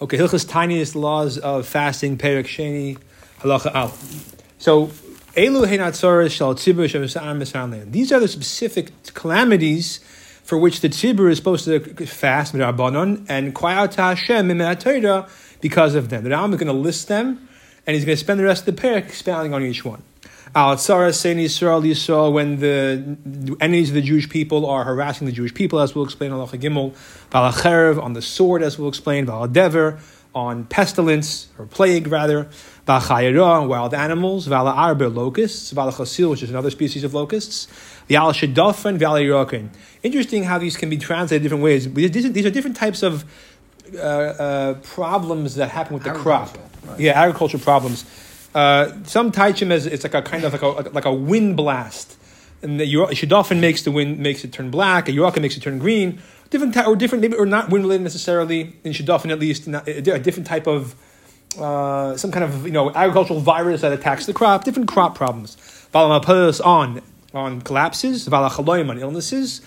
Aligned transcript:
Okay, 0.00 0.16
Hilchas 0.16 0.48
Ta'anis 0.48 0.94
laws 0.94 1.38
of 1.38 1.66
fasting, 1.66 2.16
Perik 2.16 2.44
Sheni, 2.44 2.96
Halacha 3.40 3.74
Al. 3.74 3.88
So, 4.58 4.86
Elu 5.34 5.66
Henatzoris 5.66 6.30
Shal 6.30 6.54
Tzibur 6.54 6.88
Shem 6.88 7.90
These 7.90 8.12
are 8.12 8.20
the 8.20 8.28
specific 8.28 8.92
calamities 9.14 9.98
for 10.44 10.56
which 10.56 10.82
the 10.82 10.88
tzibur 10.88 11.28
is 11.30 11.36
supposed 11.36 11.64
to 11.64 11.80
fast 12.06 12.54
and 12.54 13.54
cry 13.54 13.74
Hashem 13.74 14.48
because 15.60 15.94
of 15.96 16.08
them. 16.10 16.22
The 16.24 16.30
Ram 16.30 16.52
is 16.52 16.60
going 16.60 16.68
to 16.68 16.72
list 16.72 17.08
them, 17.08 17.48
and 17.84 17.94
he's 17.94 18.04
going 18.04 18.16
to 18.16 18.20
spend 18.20 18.38
the 18.38 18.44
rest 18.44 18.68
of 18.68 18.76
the 18.76 18.80
parak 18.80 19.04
expounding 19.08 19.52
on 19.52 19.64
each 19.64 19.84
one. 19.84 20.04
Al 20.54 20.76
Tzara 20.76 21.14
Sein 21.14 21.36
Yisrael 21.36 21.84
Yisrael, 21.84 22.32
when 22.32 22.58
the 22.60 23.56
enemies 23.60 23.90
of 23.90 23.94
the 23.94 24.02
Jewish 24.02 24.28
people 24.28 24.66
are 24.66 24.84
harassing 24.84 25.26
the 25.26 25.32
Jewish 25.32 25.54
people, 25.54 25.80
as 25.80 25.94
we'll 25.94 26.04
explain 26.04 26.32
on 26.32 26.46
Gimel, 26.48 26.94
Valacherev 27.30 28.02
on 28.02 28.14
the 28.14 28.22
sword, 28.22 28.62
as 28.62 28.78
we'll 28.78 28.88
explain, 28.88 29.26
Valadever 29.26 30.00
on 30.34 30.64
pestilence, 30.64 31.48
or 31.58 31.66
plague 31.66 32.06
rather, 32.06 32.48
Valchayira 32.86 33.44
on 33.44 33.68
wild 33.68 33.92
animals, 33.92 34.46
Vala 34.46 34.70
Arbe 34.70 35.02
locusts, 35.02 35.72
Valachasil, 35.72 36.30
which 36.30 36.42
is 36.42 36.50
another 36.50 36.70
species 36.70 37.02
of 37.04 37.12
locusts, 37.12 37.66
The 38.06 38.14
Val 38.14 38.32
Shadafan, 38.32 38.98
Val 38.98 39.70
Interesting 40.02 40.44
how 40.44 40.58
these 40.58 40.76
can 40.76 40.88
be 40.88 40.96
translated 40.96 41.42
different 41.42 41.64
ways. 41.64 41.92
These 41.92 42.46
are 42.46 42.50
different 42.50 42.76
types 42.76 43.02
of 43.02 43.24
uh, 43.94 43.98
uh, 43.98 44.74
problems 44.74 45.56
that 45.56 45.70
happen 45.70 45.94
with 45.94 46.04
the 46.04 46.12
crop. 46.12 46.56
Right. 46.86 47.00
Yeah, 47.00 47.20
agricultural 47.20 47.62
problems. 47.62 48.04
Uh, 48.58 49.04
some 49.04 49.30
taichim 49.30 49.70
as 49.70 49.86
it's 49.86 50.02
like 50.02 50.14
a 50.14 50.22
kind 50.22 50.42
of 50.42 50.52
like 50.52 50.62
a 50.62 50.66
like 50.90 51.04
a 51.04 51.14
wind 51.14 51.56
blast, 51.56 52.16
and 52.60 52.80
the 52.80 52.92
shadafin 52.92 53.60
makes 53.60 53.82
the 53.82 53.92
wind 53.92 54.18
makes 54.18 54.42
it 54.42 54.52
turn 54.52 54.68
black. 54.68 55.08
A 55.08 55.12
yuraka 55.12 55.40
makes 55.40 55.56
it 55.56 55.60
turn 55.60 55.78
green. 55.78 56.20
Different 56.50 56.76
or 56.76 56.96
different 56.96 57.22
maybe 57.22 57.36
or 57.36 57.46
not 57.46 57.70
wind 57.70 57.84
related 57.84 58.02
necessarily 58.02 58.74
in 58.82 58.92
shadafin 58.92 59.30
at 59.30 59.38
least 59.38 59.68
not, 59.68 59.86
a 59.86 60.00
different 60.00 60.48
type 60.48 60.66
of 60.66 60.96
uh, 61.56 62.16
some 62.16 62.32
kind 62.32 62.42
of 62.42 62.66
you 62.66 62.72
know 62.72 62.90
agricultural 62.90 63.38
virus 63.38 63.82
that 63.82 63.92
attacks 63.92 64.26
the 64.26 64.32
crop. 64.32 64.64
Different 64.64 64.88
crop 64.88 65.14
problems. 65.14 65.56
on 65.94 67.00
on 67.32 67.60
collapses. 67.60 68.26
on 68.90 68.98
illnesses. 68.98 69.60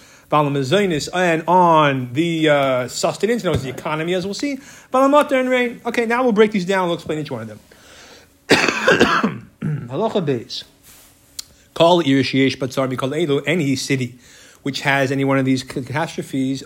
and 1.13 1.43
on 1.47 2.11
the 2.11 2.49
uh, 2.49 2.87
sustenance, 2.89 3.43
you 3.43 3.51
know, 3.51 3.55
the 3.55 3.69
economy, 3.69 4.13
as 4.15 4.25
we'll 4.25 4.33
see. 4.33 4.59
and 4.93 5.49
rain. 5.49 5.79
Okay, 5.85 6.05
now 6.05 6.23
we'll 6.23 6.33
break 6.33 6.51
these 6.51 6.65
down. 6.65 6.87
We'll 6.87 6.95
explain 6.95 7.19
each 7.19 7.31
one 7.31 7.41
of 7.43 7.47
them. 7.47 7.59
Halacha 8.99 10.25
beis. 10.25 10.63
Call 11.73 12.03
Irishiyesh 12.03 12.57
Batzar 12.57 12.91
Mikol 12.91 13.13
Elu, 13.25 13.41
any 13.45 13.75
city 13.75 14.19
which 14.63 14.81
has 14.81 15.11
any 15.11 15.23
one 15.23 15.39
of 15.39 15.45
these 15.45 15.63
catastrophes, 15.63 16.61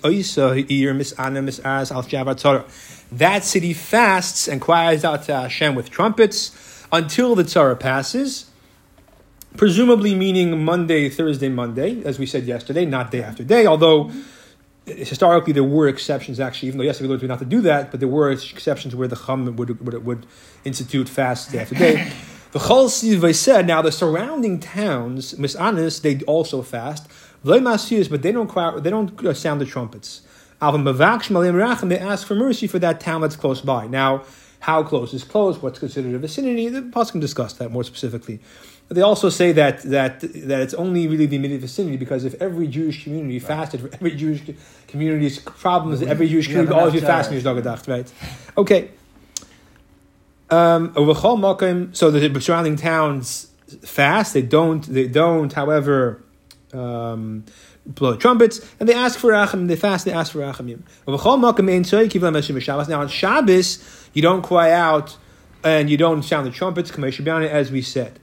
that 3.12 3.44
city 3.44 3.74
fasts 3.74 4.48
and 4.48 4.62
cries 4.62 5.06
out 5.06 5.24
to 5.24 5.34
Hashem 5.34 5.76
with 5.76 5.90
trumpets 5.90 6.86
until 6.92 7.36
the 7.36 7.44
tzara 7.44 7.80
passes, 7.80 8.50
presumably 9.56 10.14
meaning 10.14 10.66
Monday, 10.66 11.08
Thursday, 11.10 11.48
Monday, 11.48 12.04
as 12.04 12.20
we 12.20 12.26
said 12.26 12.44
yesterday, 12.44 12.86
not 12.86 13.12
day 13.12 13.24
after 13.24 13.44
day, 13.44 13.66
although 13.66 14.12
historically 14.86 15.54
there 15.54 15.64
were 15.64 15.88
exceptions 15.88 16.40
actually, 16.40 16.68
even 16.68 16.78
though 16.78 16.84
yesterday 16.84 17.10
we 17.10 17.16
learned 17.16 17.28
not 17.28 17.40
to 17.40 17.46
do 17.46 17.62
that, 17.62 17.92
but 17.92 18.00
there 18.00 18.10
were 18.10 18.32
exceptions 18.32 18.96
where 18.96 19.08
the 19.08 19.16
Chum 19.16 19.56
would, 19.56 19.80
would, 19.86 20.06
would 20.06 20.26
institute 20.64 21.10
fasts 21.10 21.52
day 21.52 21.60
after 21.60 21.76
day. 21.76 22.12
The 22.56 22.62
Chol 22.62 23.36
said, 23.36 23.68
now 23.68 23.82
the 23.82 23.92
surrounding 23.92 24.62
towns, 24.62 25.34
Misanis, 25.34 26.02
they 26.02 26.22
also 26.22 26.62
fast. 26.62 27.06
but 27.44 28.22
they 28.22 28.32
don't 28.32 28.48
cry, 28.48 28.80
they 28.80 28.90
don't 28.90 29.26
uh, 29.26 29.34
sound 29.34 29.60
the 29.60 29.66
trumpets. 29.66 30.22
They 30.62 30.68
ask 32.00 32.26
for 32.26 32.36
mercy 32.36 32.68
for 32.68 32.80
that 32.80 33.02
town 33.02 33.20
that's 33.20 33.36
close 33.36 33.60
by. 33.60 33.88
Now, 33.88 34.24
how 34.62 34.84
close 34.84 35.14
is 35.14 35.26
close? 35.26 35.62
What's 35.62 35.80
considered 35.80 36.16
a 36.16 36.18
vicinity? 36.18 36.70
The 36.70 36.82
Pasuk 36.82 37.12
can 37.12 37.20
discuss 37.20 37.52
that 37.56 37.72
more 37.72 37.84
specifically. 37.84 38.40
But 38.88 38.96
they 38.96 39.02
also 39.02 39.30
say 39.30 39.52
that, 39.54 39.82
that, 39.84 40.20
that 40.20 40.62
it's 40.62 40.76
only 40.76 41.08
really 41.08 41.26
the 41.26 41.38
immediate 41.38 41.62
vicinity 41.62 41.98
because 41.98 42.24
if 42.24 42.40
every 42.40 42.68
Jewish 42.68 43.04
community 43.04 43.40
right. 43.40 43.48
fasted 43.48 43.82
for 43.82 43.90
every 43.94 44.16
Jewish 44.16 44.44
community's 44.88 45.40
problems, 45.40 46.04
every 46.04 46.28
Jewish 46.30 46.48
community 46.48 46.74
always 46.74 46.94
be 46.94 47.00
fasting, 47.00 47.44
right? 47.88 48.14
Okay. 48.58 48.92
Um, 50.52 50.94
so 50.96 52.12
the 52.12 52.42
surrounding 52.42 52.76
towns 52.76 53.48
fast. 53.84 54.34
They 54.36 54.44
don't. 54.44 54.84
They 54.86 55.08
don't. 55.08 55.52
However, 55.52 56.22
um, 56.74 57.46
blow 57.86 58.16
trumpets 58.16 58.60
and 58.80 58.90
they 58.90 58.94
ask 58.94 59.20
for 59.20 59.32
racham. 59.32 59.68
They 59.68 59.76
fast. 59.76 60.06
They 60.06 60.12
ask 60.12 60.32
for 60.32 60.40
rachamim. 60.40 60.82
Now 62.88 63.02
on 63.02 63.08
Shabbos, 63.08 64.10
you 64.14 64.22
don't 64.22 64.42
cry 64.42 64.72
out 64.72 65.18
and 65.64 65.90
you 65.90 65.98
don't 65.98 66.24
sound 66.24 66.46
the 66.48 66.52
trumpets. 66.52 66.92
As 66.92 67.72
we 67.72 67.82
said, 67.82 68.20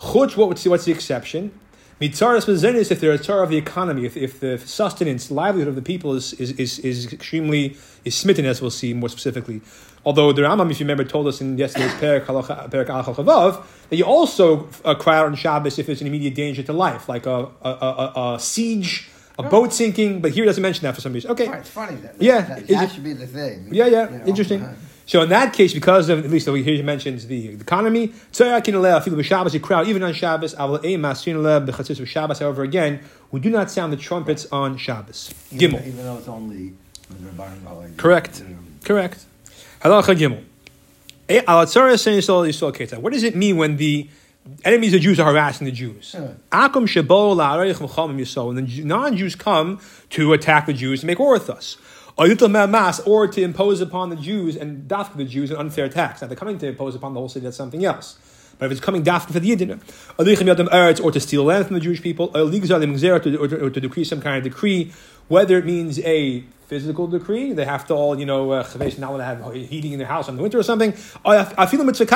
chutz. 0.00 0.36
What? 0.36 0.64
What's 0.64 0.84
the 0.84 0.92
exception? 0.92 1.52
Mitzaras 2.00 2.48
is 2.48 2.90
if 2.90 2.98
they're 2.98 3.12
a 3.12 3.18
tzar 3.18 3.42
of 3.42 3.50
the 3.50 3.58
economy, 3.58 4.06
if, 4.06 4.16
if 4.16 4.40
the 4.40 4.56
sustenance, 4.58 5.30
livelihood 5.30 5.68
of 5.68 5.74
the 5.74 5.82
people 5.82 6.14
is, 6.14 6.32
is, 6.34 6.52
is, 6.52 6.78
is 6.78 7.12
extremely 7.12 7.76
is 8.06 8.14
smitten, 8.14 8.46
as 8.46 8.62
we'll 8.62 8.70
see 8.70 8.94
more 8.94 9.10
specifically. 9.10 9.60
Although 10.06 10.32
the 10.32 10.40
Rambam, 10.40 10.70
if 10.70 10.80
you 10.80 10.84
remember, 10.84 11.04
told 11.04 11.26
us 11.26 11.42
in 11.42 11.58
yesterday's 11.58 11.92
Perak 11.96 12.26
Al 12.30 12.42
Chavav 12.42 13.62
that 13.90 13.96
you 13.96 14.04
also 14.04 14.66
uh, 14.82 14.94
cry 14.94 15.18
out 15.18 15.26
on 15.26 15.34
Shabbos 15.34 15.78
if 15.78 15.84
there's 15.84 16.00
an 16.00 16.06
immediate 16.06 16.34
danger 16.34 16.62
to 16.62 16.72
life, 16.72 17.06
like 17.06 17.26
a, 17.26 17.48
a, 17.60 17.68
a, 17.68 18.34
a 18.34 18.40
siege, 18.40 19.10
a 19.38 19.42
boat 19.42 19.74
sinking. 19.74 20.22
But 20.22 20.32
here 20.32 20.44
it 20.44 20.46
doesn't 20.46 20.62
mention 20.62 20.84
that 20.84 20.94
for 20.94 21.02
some 21.02 21.12
reason. 21.12 21.30
Okay, 21.32 21.48
right, 21.48 21.60
it's 21.60 21.68
funny 21.68 21.96
that. 21.96 22.14
Yeah, 22.18 22.40
that, 22.40 22.66
that 22.66 22.92
should 22.92 23.04
be 23.04 23.12
the 23.12 23.26
thing. 23.26 23.68
Yeah, 23.72 23.88
yeah, 23.88 24.10
you 24.10 24.18
know, 24.20 24.24
interesting. 24.24 24.66
So 25.10 25.22
in 25.22 25.28
that 25.30 25.52
case, 25.52 25.74
because 25.74 26.08
of 26.08 26.24
at 26.24 26.30
least 26.30 26.46
here 26.46 26.62
he 26.62 26.82
mentions 26.82 27.26
the, 27.26 27.56
the 27.56 27.62
economy, 27.62 28.12
Shabbos, 28.32 29.52
you 29.52 29.58
crowd 29.58 29.88
even 29.88 30.04
on 30.04 30.12
Shabbos. 30.12 30.52
Shabbos, 30.52 32.38
however, 32.38 32.62
again, 32.62 33.00
we 33.32 33.40
do 33.40 33.50
not 33.50 33.72
sound 33.72 33.92
the 33.92 33.96
trumpets 33.96 34.46
on 34.52 34.76
Shabbos. 34.76 35.34
Gimel, 35.52 35.84
even 35.84 36.04
though 36.04 36.16
it's 36.16 36.28
only 36.28 36.74
correct, 37.96 38.44
correct. 38.84 39.24
Halacha 39.80 40.14
Gimel. 40.14 40.44
Eh, 41.28 41.42
what 43.00 43.12
does 43.12 43.24
it 43.24 43.34
mean 43.34 43.56
when 43.56 43.78
the 43.78 44.08
enemies 44.64 44.94
of 44.94 45.00
Jews 45.00 45.18
are 45.18 45.32
harassing 45.32 45.64
the 45.64 45.72
Jews? 45.72 46.14
When 46.14 46.36
the 48.64 48.82
non-Jews 48.84 49.34
come 49.34 49.80
to 50.10 50.32
attack 50.32 50.66
the 50.66 50.72
Jews 50.72 51.02
and 51.02 51.08
make 51.08 51.18
war 51.18 51.32
with 51.32 51.50
us 51.50 51.76
or 52.16 53.26
to 53.28 53.42
impose 53.42 53.80
upon 53.80 54.10
the 54.10 54.16
Jews 54.16 54.56
and 54.56 54.88
dafka 54.88 55.16
the 55.16 55.24
Jews 55.24 55.50
an 55.50 55.56
unfair 55.56 55.88
tax. 55.88 56.20
Now 56.20 56.28
they're 56.28 56.36
coming 56.36 56.58
to 56.58 56.68
impose 56.68 56.94
upon 56.94 57.14
the 57.14 57.20
whole 57.20 57.28
city, 57.28 57.44
that's 57.44 57.56
something 57.56 57.84
else. 57.84 58.18
But 58.58 58.66
if 58.66 58.72
it's 58.72 58.80
coming 58.80 59.02
dafka 59.02 59.32
for 59.32 59.40
the 59.40 59.56
Yidden, 59.56 59.80
or 61.02 61.10
to 61.12 61.20
steal 61.20 61.44
land 61.44 61.66
from 61.66 61.74
the 61.74 61.80
Jewish 61.80 62.02
people, 62.02 62.30
or 62.34 62.50
to 62.50 63.80
decree 63.80 64.04
some 64.04 64.20
kind 64.20 64.36
of 64.36 64.42
decree, 64.44 64.92
whether 65.28 65.56
it 65.56 65.64
means 65.64 65.98
a 66.00 66.44
physical 66.70 67.08
decree, 67.08 67.52
they 67.52 67.64
have 67.64 67.84
to 67.84 67.94
all, 67.94 68.16
you 68.16 68.24
know, 68.24 68.52
uh, 68.52 68.64
now 68.98 69.18
have 69.18 69.52
heating 69.52 69.92
in 69.92 69.98
their 69.98 70.06
house 70.06 70.28
in 70.28 70.36
the 70.36 70.42
winter 70.42 70.56
or 70.56 70.62
something. 70.62 70.94
I 71.24 71.66
feel 71.66 71.80
a 71.80 71.84
mitzvah 71.84 72.06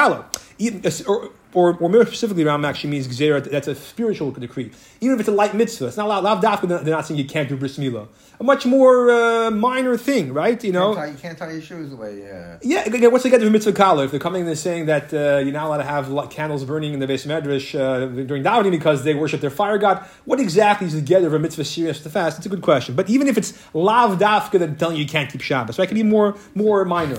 or, 1.07 1.31
or, 1.55 1.77
or 1.77 1.89
more 1.89 2.05
specifically, 2.05 2.45
Ram 2.45 2.65
actually 2.65 2.91
means 2.91 3.09
gzera. 3.09 3.49
That's 3.51 3.69
a 3.69 3.75
spiritual 3.75 4.33
decree. 4.33 4.71
Even 5.01 5.15
if 5.15 5.21
it's 5.21 5.29
a 5.29 5.33
light 5.33 5.55
mitzvah, 5.55 5.87
it's 5.87 5.97
not 5.97 6.07
allowed. 6.07 6.25
Lav 6.25 6.43
dafka. 6.43 6.69
They're 6.69 6.95
not 6.95 7.07
saying 7.07 7.19
you 7.19 7.27
can't 7.27 7.49
do 7.49 7.57
bris 7.57 7.79
milah. 7.79 8.09
A 8.41 8.45
much 8.45 8.67
more 8.67 9.11
uh, 9.11 9.51
minor 9.53 9.97
thing, 9.97 10.33
right? 10.33 10.63
You 10.65 10.73
know, 10.73 10.91
you 11.05 11.15
can't 11.15 11.39
tie, 11.39 11.53
your 11.53 11.63
shoes 11.63 11.93
away. 11.93 12.21
Yeah. 12.21 12.59
Yeah. 12.63 12.85
Again, 12.85 13.13
what's 13.13 13.23
the 13.23 13.31
get 13.31 13.41
to 13.41 13.49
mitzvah 13.49 13.73
kala? 13.73 14.05
If 14.05 14.11
they're 14.11 14.19
coming 14.19 14.41
and 14.41 14.49
they're 14.49 14.57
saying 14.57 14.87
that 14.87 15.15
uh, 15.15 15.39
you're 15.39 15.53
not 15.53 15.67
allowed 15.67 15.79
to 15.79 15.85
have 15.85 16.31
candles 16.31 16.65
burning 16.65 16.95
in 16.95 16.99
the 16.99 17.07
beis 17.07 17.27
medrash 17.27 17.79
uh, 17.79 18.07
during 18.25 18.43
davening 18.43 18.73
because 18.73 19.05
they 19.05 19.15
worship 19.15 19.41
their 19.41 19.51
fire 19.51 19.79
god, 19.79 20.05
what 20.25 20.41
exactly 20.41 20.89
is 20.89 20.95
the 20.95 21.01
get 21.01 21.23
of 21.23 21.33
a 21.33 21.39
mitzvah 21.39 21.65
serious 21.65 22.01
to 22.03 22.11
fast? 22.11 22.39
It's 22.39 22.47
a 22.47 22.49
good 22.49 22.63
question. 22.63 22.97
But 22.97 23.09
even 23.09 23.29
if 23.29 23.39
it's 23.39 23.53
lav 23.73 24.19
dafka 24.51 24.59
that 24.59 24.79
telling 24.79 24.97
you 24.97 25.03
you 25.03 25.09
can't 25.09 25.31
keep 25.31 25.41
Shabbos, 25.41 25.79
right? 25.79 25.85
It 25.85 25.89
can 25.89 25.97
be 25.97 26.03
more 26.03 26.37
more 26.55 26.85
minor. 26.85 27.19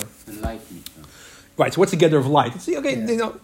Right, 1.57 1.73
so 1.73 1.79
what's 1.79 1.91
the 1.91 1.97
gather 1.97 2.17
of 2.17 2.27
light? 2.27 2.59
See, 2.61 2.75
okay, 2.77 2.97
yeah. 2.97 3.11
you 3.11 3.15
know, 3.15 3.39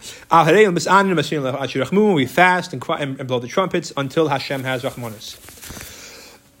we 2.12 2.26
fast 2.26 2.72
and, 2.74 2.82
cry, 2.82 3.00
and, 3.00 3.26
blow 3.26 3.38
the 3.38 3.48
trumpets 3.48 3.90
until 3.96 4.28
Hashem 4.28 4.64
has 4.64 4.82
Rahmanis. 4.82 5.38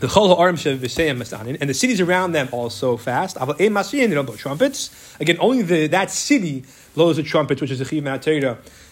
the 0.00 0.06
Chol 0.06 0.36
Ha'arim 0.36 1.56
and 1.58 1.70
the 1.70 1.74
cities 1.74 1.98
around 1.98 2.32
them 2.32 2.50
also 2.52 2.98
fast. 2.98 3.38
They 3.56 3.70
don't 3.70 4.26
blow 4.26 4.36
trumpets. 4.36 5.16
Again, 5.18 5.38
only 5.40 5.62
the, 5.62 5.86
that 5.86 6.10
city 6.10 6.64
blows 6.94 7.16
the 7.16 7.22
trumpets, 7.22 7.62
which 7.62 7.70
is 7.70 7.78
the 7.78 7.86
Chiv 7.86 8.04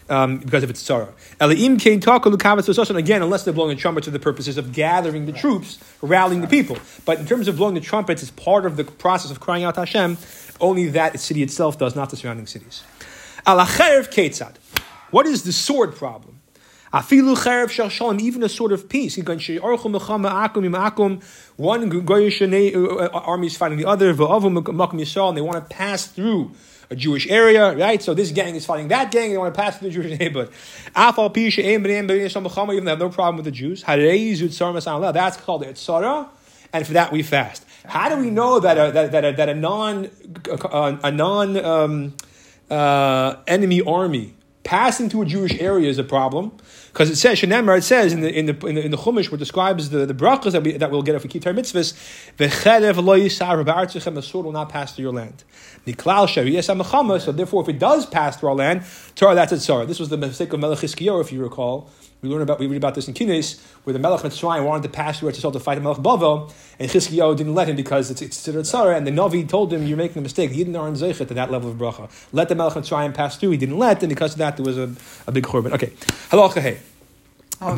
um, 0.09 0.39
because 0.39 0.63
of 0.63 0.71
its 0.71 0.81
sorrow. 0.81 1.15
Again, 1.41 3.23
unless 3.23 3.45
they're 3.45 3.55
blowing 3.55 3.77
the 3.77 3.81
trumpets 3.81 4.07
for 4.07 4.11
the 4.11 4.19
purposes 4.19 4.59
of 4.59 4.73
gathering 4.73 5.27
the 5.27 5.33
troops, 5.33 5.79
rallying 6.03 6.41
the 6.41 6.47
people. 6.47 6.77
But 7.05 7.19
in 7.19 7.27
terms 7.27 7.49
of 7.49 7.57
blowing 7.57 7.75
the 7.75 7.81
trumpets, 7.81 8.23
it's 8.23 8.31
part 8.31 8.67
of 8.67 8.77
the 8.77 8.85
process 8.85 9.31
of 9.31 9.41
crying 9.41 9.65
out 9.65 9.75
to 9.75 9.81
Hashem. 9.81 10.19
Only 10.61 10.89
that 10.89 11.19
city 11.21 11.43
itself 11.43 11.79
does, 11.79 11.95
not 11.95 12.11
the 12.11 12.17
surrounding 12.17 12.47
cities. 12.47 12.83
What 15.11 15.27
is 15.27 15.45
the 15.45 15.53
sword 15.53 15.97
problem? 15.97 16.41
Afilu 16.93 17.37
cherev 17.37 17.71
shel 17.71 17.91
shalom, 17.91 18.19
even 18.21 18.43
a 18.43 18.49
sort 18.49 18.73
of 18.73 18.89
peace. 18.89 19.17
One 19.17 19.27
Goyish 19.27 19.61
army 23.13 23.47
is 23.47 23.57
fighting 23.57 23.79
the 23.79 23.85
other, 23.85 24.11
and 24.11 24.19
they 24.19 25.43
want 25.43 25.69
to 25.69 25.77
pass 25.77 26.07
through 26.07 26.51
a 26.91 26.97
Jewish 26.97 27.29
area, 27.29 27.77
right? 27.77 28.03
So 28.03 28.15
this 28.15 28.33
gang 28.33 28.55
is 28.55 28.65
fighting 28.65 28.89
that 28.89 29.11
gang, 29.11 29.31
they 29.31 29.39
want 29.39 29.55
to 29.55 29.61
pass 29.61 29.79
through 29.79 29.91
the 29.91 29.95
Jewish 29.95 30.19
neighborhood. 30.19 30.51
Even 30.97 31.83
they 31.83 32.91
have 32.91 32.99
no 32.99 33.09
problem 33.11 33.37
with 33.37 33.45
the 33.45 33.51
Jews. 33.51 33.83
That's 33.83 35.37
called 35.37 35.63
the 35.63 35.67
Etzara, 35.67 36.29
and 36.73 36.87
for 36.87 36.93
that 36.95 37.13
we 37.13 37.23
fast. 37.23 37.65
How 37.85 38.09
do 38.09 38.17
we 38.17 38.31
know 38.31 38.61
that 38.61 38.77
a, 38.77 38.93
that, 38.93 39.13
that 39.13 39.37
that 39.37 39.49
a 39.49 39.55
non, 39.55 40.11
a 41.03 41.11
non 41.11 41.57
um, 41.65 42.15
uh, 42.71 43.37
enemy 43.47 43.83
army 43.83 44.35
passing 44.69 45.09
through 45.09 45.23
a 45.23 45.25
Jewish 45.25 45.59
area 45.61 45.89
is 45.89 45.97
a 45.97 46.05
problem? 46.05 46.53
Because 46.89 47.09
it 47.09 47.17
says 47.17 47.41
Shenemar, 47.41 47.79
it 47.79 47.85
says 47.85 48.13
in 48.13 48.21
the 48.21 48.39
in 48.39 48.45
the 48.45 48.67
in 48.67 48.75
the, 48.75 48.85
in 48.85 48.91
the 48.91 48.99
Chumash, 48.99 49.31
what 49.31 49.41
describes 49.41 49.89
the, 49.89 50.05
the 50.05 50.13
brachas 50.13 50.53
that 50.53 50.63
we 50.63 50.73
that 50.73 50.91
we'll 50.91 51.01
get 51.01 51.15
if 51.15 51.23
we 51.23 51.31
keep 51.31 51.47
our 51.47 51.55
mitzvahs, 51.55 51.95
v'cherev 52.37 53.03
lo 53.03 53.19
yisar 53.19 53.65
ba'artzichem, 53.65 54.15
the 54.15 54.21
sword 54.23 54.45
will 54.45 54.53
not 54.53 54.69
pass 54.69 54.95
through 54.95 55.05
your 55.05 55.15
land. 55.15 55.43
Niklal 55.87 56.27
shaviyas 56.29 57.21
So 57.23 57.33
therefore, 57.33 57.63
if 57.63 57.71
it 57.71 57.79
does 57.79 58.05
pass 58.05 58.37
through 58.37 58.51
our 58.51 58.55
land, 58.57 58.83
Torah 59.15 59.35
that's 59.35 59.53
a 59.53 59.57
tzara. 59.57 59.87
This 59.87 59.99
was 59.99 60.11
the 60.11 60.19
mistake 60.19 60.53
of 60.53 60.61
Melech 60.61 60.85
if 60.85 61.33
you 61.33 61.43
recall. 61.43 61.89
We 62.21 62.29
learn 62.29 62.43
about 62.43 62.59
we 62.59 62.67
read 62.67 62.79
about 62.79 62.97
this 62.97 63.07
in 63.07 63.15
Kines, 63.15 63.61
where 63.85 63.93
the 63.93 63.99
Melech 64.01 64.23
Mitzrayim 64.23 64.65
wanted 64.65 64.83
to 64.83 64.89
pass 64.89 65.21
through 65.21 65.31
Eretz 65.31 65.53
to 65.53 65.61
fight 65.61 65.77
the 65.77 65.81
Melech 65.83 65.99
Bavel, 65.99 66.53
and 66.81 66.91
Chizkiyahu 66.91 67.37
didn't 67.37 67.55
let 67.55 67.69
him 67.69 67.77
because 67.77 68.11
it's, 68.11 68.21
it's 68.21 68.37
considered 68.37 68.65
tzara. 68.65 68.97
And 68.97 69.07
the 69.07 69.13
Navi 69.13 69.49
told 69.49 69.73
him, 69.73 69.87
"You're 69.87 69.97
making 69.97 70.19
a 70.19 70.23
mistake. 70.23 70.51
He 70.51 70.59
didn't 70.59 70.75
earn 70.75 70.95
zeichet 70.95 71.29
to 71.29 71.35
that 71.35 71.53
level 71.53 71.71
of 71.71 71.77
bracha. 71.77 72.11
Let 72.33 72.49
the 72.49 72.57
Melech 72.57 72.75
Mitzrayim 72.75 73.15
pass 73.15 73.37
through. 73.37 73.51
He 73.51 73.57
didn't 73.57 73.79
let, 73.79 74.03
and 74.03 74.09
because 74.09 74.33
of 74.33 74.39
that, 74.39 74.57
there 74.57 74.67
was 74.67 74.79
a, 74.79 74.95
a 75.29 75.33
big 75.33 75.45
korban. 75.45 75.73
Okay, 75.73 75.93
halacha 76.31 76.61
hey. 76.61 76.81
Oh, 77.61 77.77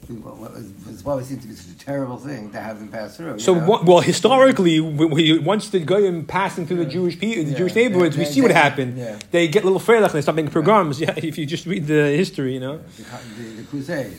that's 0.00 0.10
awesome. 0.24 0.74
Chora, 0.84 0.90
it's 0.90 1.04
why 1.04 1.20
seems 1.22 1.42
to 1.42 1.48
be 1.48 1.54
such 1.54 1.74
a 1.74 1.78
terrible 1.78 2.16
thing 2.16 2.50
to 2.52 2.60
have 2.60 2.78
them 2.78 2.88
pass 2.88 3.16
through. 3.16 3.38
So, 3.38 3.52
well, 3.82 4.00
historically, 4.00 4.80
we, 4.80 5.06
we, 5.06 5.38
once 5.38 5.68
the 5.70 5.80
goyim 5.80 6.24
passing 6.24 6.66
through 6.66 6.78
the 6.78 6.86
Jewish 6.86 7.18
the 7.18 7.26
Yeah. 7.26 7.58
Jewish 7.58 7.74
neighborhoods, 7.74 8.16
we 8.16 8.24
Yeah, 8.24 8.30
see 8.30 8.40
what 8.42 8.50
happened. 8.50 8.96
yeah. 8.98 9.18
They 9.30 9.48
get 9.48 9.62
a 9.62 9.66
little 9.66 9.78
afraid 9.78 10.02
and 10.02 10.10
they 10.12 10.22
start 10.22 10.36
making 10.36 10.52
pogroms. 10.52 11.00
Yeah, 11.08 11.14
if 11.16 11.36
you 11.38 11.46
just 11.46 11.66
read 11.66 11.86
the 11.86 12.16
history, 12.16 12.54
you 12.54 12.60
know, 12.60 12.78
the, 12.78 13.02
the, 13.42 13.48
the 13.56 13.62
Crusades. 13.64 14.18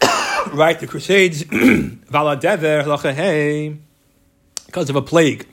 right? 0.52 0.78
The 0.78 0.86
Crusades, 0.86 1.44
Valadever, 1.44 2.84
because 4.66 4.90
of 4.90 4.96
a 4.96 5.02
plague. 5.02 5.46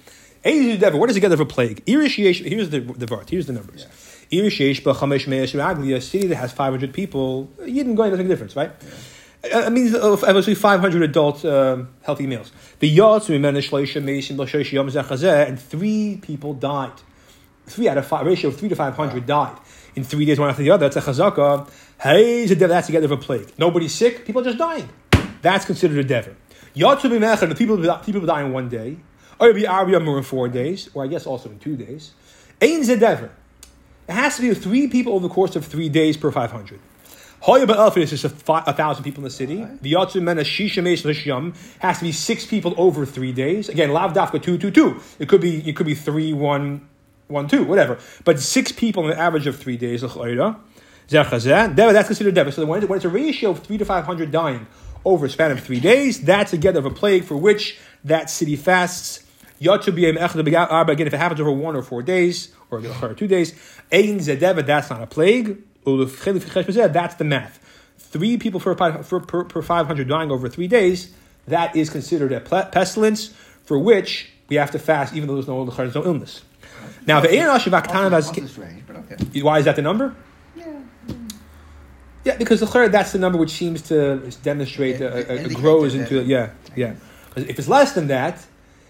Dever. 0.44 0.98
What 0.98 1.08
does 1.08 1.18
it 1.18 1.20
get 1.20 1.32
of 1.32 1.40
a 1.40 1.46
plague? 1.46 1.84
Here's 1.86 2.16
the 2.16 2.80
the 2.80 3.06
vart. 3.06 3.30
Here's 3.30 3.46
the 3.46 3.54
numbers. 3.54 3.86
Irishiyesh 4.32 4.82
b'chamesh 4.82 5.28
me'esh. 5.28 5.54
A 5.54 6.02
city 6.02 6.28
that 6.28 6.38
has 6.38 6.52
500 6.52 6.94
people. 6.94 7.50
You 7.60 7.76
didn't 7.84 7.96
go 7.96 8.04
a 8.04 8.24
difference, 8.24 8.56
right? 8.56 8.72
Means 9.44 9.96
uh, 9.96 10.12
obviously 10.12 10.54
500 10.54 11.02
adult 11.02 11.44
um, 11.46 11.90
healthy 12.04 12.28
males. 12.28 12.52
The 12.80 12.96
yatsu 12.96 13.40
mimena 13.40 13.58
shloisha 13.58 14.02
meisim 14.02 14.38
l'shloisha 14.38 14.74
yom 14.74 14.88
zechazeh, 14.88 15.48
and 15.48 15.60
three 15.60 16.20
people 16.22 16.54
died. 16.54 16.94
Three 17.66 17.90
out 17.90 17.98
of 17.98 18.06
five, 18.06 18.26
ratio 18.28 18.50
of 18.50 18.58
three 18.58 18.70
to 18.70 18.76
500 18.76 19.26
died 19.26 19.58
in 19.96 20.04
three 20.04 20.26
days, 20.26 20.40
one 20.40 20.50
after 20.50 20.62
the 20.62 20.70
other. 20.70 20.88
That's 20.88 21.08
a 21.08 21.12
chazaka. 21.12 21.68
Hey, 22.00 22.46
that's 22.46 22.88
together 22.88 23.06
of 23.06 23.12
a 23.12 23.18
plague. 23.18 23.52
Nobody's 23.58 23.96
sick. 23.96 24.26
People 24.26 24.42
are 24.42 24.46
just 24.46 24.60
dying. 24.60 24.90
That's 25.42 25.66
considered 25.66 25.98
a 25.98 26.04
dever. 26.04 26.36
Yatsu 26.76 27.10
b'mecha. 27.10 27.50
The 27.50 27.56
people 27.56 27.78
people 28.00 28.22
die 28.22 28.44
in 28.44 28.54
one 28.54 28.70
day. 28.70 28.98
Or 29.40 29.52
be 29.54 29.64
ariyam 29.64 30.18
in 30.18 30.24
four 30.24 30.50
days, 30.50 30.88
or 30.94 31.04
I 31.04 31.08
guess 31.08 31.26
also 31.26 31.50
in 31.50 31.58
two 31.58 31.76
days. 31.76 32.12
Ein 32.62 32.84
zedever. 32.84 33.32
It 34.08 34.14
has 34.14 34.36
to 34.36 34.44
be 34.44 34.54
three 34.54 34.88
people 34.88 35.14
over 35.14 35.28
the 35.28 35.34
course 35.34 35.56
of 35.56 35.66
three 35.66 35.90
days 35.90 36.16
per 36.16 36.32
500. 36.32 36.80
Hoya 37.42 37.66
Ba'elfin 37.66 38.04
is 38.04 38.12
just 38.12 38.24
a, 38.24 38.30
fi- 38.30 38.64
a 38.68 38.74
thousand 38.74 39.04
people 39.04 39.22
in 39.22 39.24
the 39.24 39.30
city. 39.32 39.66
The 39.82 39.94
Yatsu 39.94 40.22
Mena 40.22 40.42
Shisha 40.42 40.84
Mesh 40.84 41.02
Lishyam 41.04 41.56
has 41.80 41.98
to 41.98 42.04
be 42.04 42.12
six 42.12 42.46
people 42.46 42.76
over 42.78 43.04
three 43.06 43.32
days. 43.32 43.68
Again, 43.68 43.92
Lav 43.92 44.14
Dafka 44.14 44.42
two 44.42 44.58
two 44.60 44.70
two. 44.70 45.00
It 45.18 45.28
could 45.28 45.42
be 45.42 45.68
it 45.68 45.76
could 45.76 45.88
be 45.88 45.96
three 45.96 46.34
one 46.34 46.88
one 47.28 47.48
two 47.48 47.64
whatever. 47.64 47.98
But 48.26 48.40
six 48.40 48.72
people 48.72 49.06
on 49.06 49.12
an 49.12 49.18
average 49.18 49.48
of 49.48 49.58
three 49.58 49.76
days. 49.78 50.02
That's 50.02 51.30
considered 52.08 52.36
deva. 52.36 52.52
So 52.52 52.66
when, 52.66 52.84
it- 52.84 52.90
when 52.90 52.98
it's 52.98 53.06
a 53.06 53.10
ratio 53.10 53.50
of 53.52 53.60
three 53.64 53.78
to 53.80 53.86
five 53.86 54.06
hundred 54.06 54.30
dying 54.32 54.68
over 55.04 55.26
a 55.26 55.30
span 55.30 55.50
of 55.50 55.60
three 55.62 55.80
days, 55.80 56.22
that's 56.22 56.54
a 56.54 56.58
get 56.58 56.78
of 56.78 56.86
a 56.86 56.92
plague 56.92 57.24
for 57.24 57.36
which 57.36 57.80
that 58.04 58.30
city 58.30 58.56
fasts. 58.56 59.24
Yatsu 59.60 59.92
B'yem 59.98 60.18
Echad 60.18 60.44
B'gam 60.46 60.72
Arba. 60.72 60.92
Again, 60.92 61.08
if 61.08 61.14
it 61.14 61.18
happens 61.18 61.42
over 61.42 61.52
one 61.52 61.76
or 61.76 61.82
four 61.82 62.04
days 62.04 62.54
or 62.70 62.84
or 63.02 63.14
two 63.16 63.28
days, 63.28 63.54
Ein 63.92 64.20
Zedeva. 64.20 64.64
That's 64.64 64.92
not 64.92 65.02
a 65.02 65.08
plague. 65.08 65.58
That's 65.86 67.16
the 67.16 67.24
math. 67.24 67.60
Three 67.98 68.38
people 68.38 68.60
per, 68.60 68.75
per, 68.75 69.19
per, 69.22 69.44
per 69.45 69.62
500 69.62 70.07
dying 70.07 70.31
over 70.31 70.50
three 70.50 70.68
days, 70.68 71.13
that 71.48 71.75
is 71.75 71.89
considered 71.89 72.31
a 72.31 72.39
pestilence 72.42 73.33
for 73.63 73.80
which 73.80 74.31
we 74.50 74.57
have 74.57 74.72
to 74.72 74.80
fast 74.80 75.13
even 75.16 75.28
though 75.28 75.36
there's 75.36 75.48
no, 75.48 75.66
there's 75.66 75.95
no 75.95 76.04
illness. 76.06 76.44
Now, 77.07 77.19
the 77.19 77.30
Ein 77.30 77.48
Ashiv 77.48 77.80
Aktanim 77.80 78.12
has- 78.12 78.28
Also 78.28 78.45
strange, 78.48 78.83
but 78.86 78.98
okay. 78.98 79.42
why 79.42 79.60
is 79.60 79.66
that 79.66 79.75
the 79.75 79.81
number? 79.81 80.16
Yeah, 82.24 82.38
because 82.38 82.60
the 82.60 82.89
that's 82.92 83.13
the 83.13 83.18
number 83.18 83.39
which 83.39 83.50
seems 83.51 83.81
to 83.84 84.18
demonstrate, 84.44 85.01
uh, 85.01 85.06
uh, 85.06 85.07
uh, 85.10 85.34
Indicate 85.34 85.57
grows 85.57 85.94
that- 85.94 86.01
into, 86.01 86.22
yeah, 86.24 86.51
yeah. 86.75 86.94
'Cause 87.34 87.45
If 87.45 87.57
it's 87.57 87.68
less 87.68 87.94
than 87.94 88.07
that, 88.07 88.45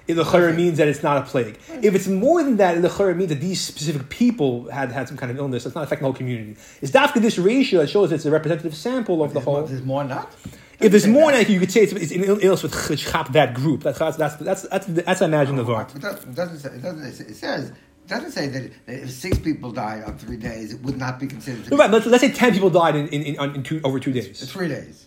it- 0.08 0.14
the 0.16 0.24
chayr 0.24 0.56
means 0.56 0.78
that 0.78 0.88
it's 0.88 1.04
not 1.04 1.18
a 1.18 1.22
plague. 1.22 1.58
If 1.82 1.96
it's 1.96 2.08
more 2.08 2.44
than 2.44 2.58
that, 2.58 2.82
the 2.82 2.90
chayr 2.90 3.16
means 3.16 3.30
that 3.30 3.42
these 3.42 3.62
specific 3.62 4.10
people 4.10 4.70
had 4.70 4.92
had 4.92 5.08
some 5.08 5.18
kind 5.18 5.32
of 5.32 5.38
illness. 5.38 5.66
It's 5.66 5.76
not 5.76 5.84
affecting 5.84 6.04
the 6.04 6.12
whole 6.12 6.18
community. 6.18 6.58
It's 6.82 6.92
dafka 6.92 7.22
this 7.22 7.38
ratio 7.38 7.82
that 7.82 7.90
shows 7.90 8.12
it's 8.12 8.26
a 8.26 8.32
representative 8.32 8.76
sample 8.76 9.24
of 9.24 9.34
the 9.34 9.40
whole. 9.40 9.64
there's 9.64 9.84
more 9.84 10.04
not? 10.04 10.34
If 10.80 10.92
there's 10.92 11.04
say 11.04 11.12
more, 11.12 11.32
that. 11.32 11.48
you 11.48 11.60
could 11.60 11.72
say 11.72 11.82
it's, 11.82 11.94
it's 11.94 12.12
an 12.12 12.24
illness 12.24 12.64
with 12.64 13.00
chap 13.00 13.32
that 13.34 13.54
group. 13.54 13.84
That's 13.84 14.00
that's 14.00 14.18
that's 14.18 14.36
that's 14.38 14.64
that's, 14.64 14.88
that's 14.88 15.22
I 15.22 15.26
imagine 15.26 15.56
the 15.56 15.64
oh, 15.64 15.68
vart. 15.68 15.96
It 15.96 16.02
doesn't, 16.02 16.30
it 16.30 16.36
doesn't 16.36 16.58
say, 16.58 16.70
it, 16.70 16.82
doesn't, 16.82 17.30
it 17.30 17.36
says, 17.36 17.70
it 17.70 18.08
doesn't 18.08 18.32
say 18.32 18.48
that 18.48 18.72
if 18.88 19.12
six 19.12 19.38
people 19.38 19.72
died 19.72 20.04
on 20.04 20.18
three 20.18 20.38
days, 20.38 20.74
it 20.74 20.82
would 20.82 20.98
not 20.98 21.20
be 21.20 21.28
considered 21.28 21.72
Right, 21.72 21.90
let's, 21.92 22.08
let's 22.08 22.24
say 22.24 22.32
ten 22.32 22.54
people 22.54 22.72
died 22.72 22.96
in, 22.96 23.08
in, 23.10 23.22
in, 23.22 23.56
in 23.56 23.64
two, 23.64 23.80
over 23.84 24.00
two 24.00 24.12
days. 24.12 24.52
three 24.52 24.68
days 24.68 25.06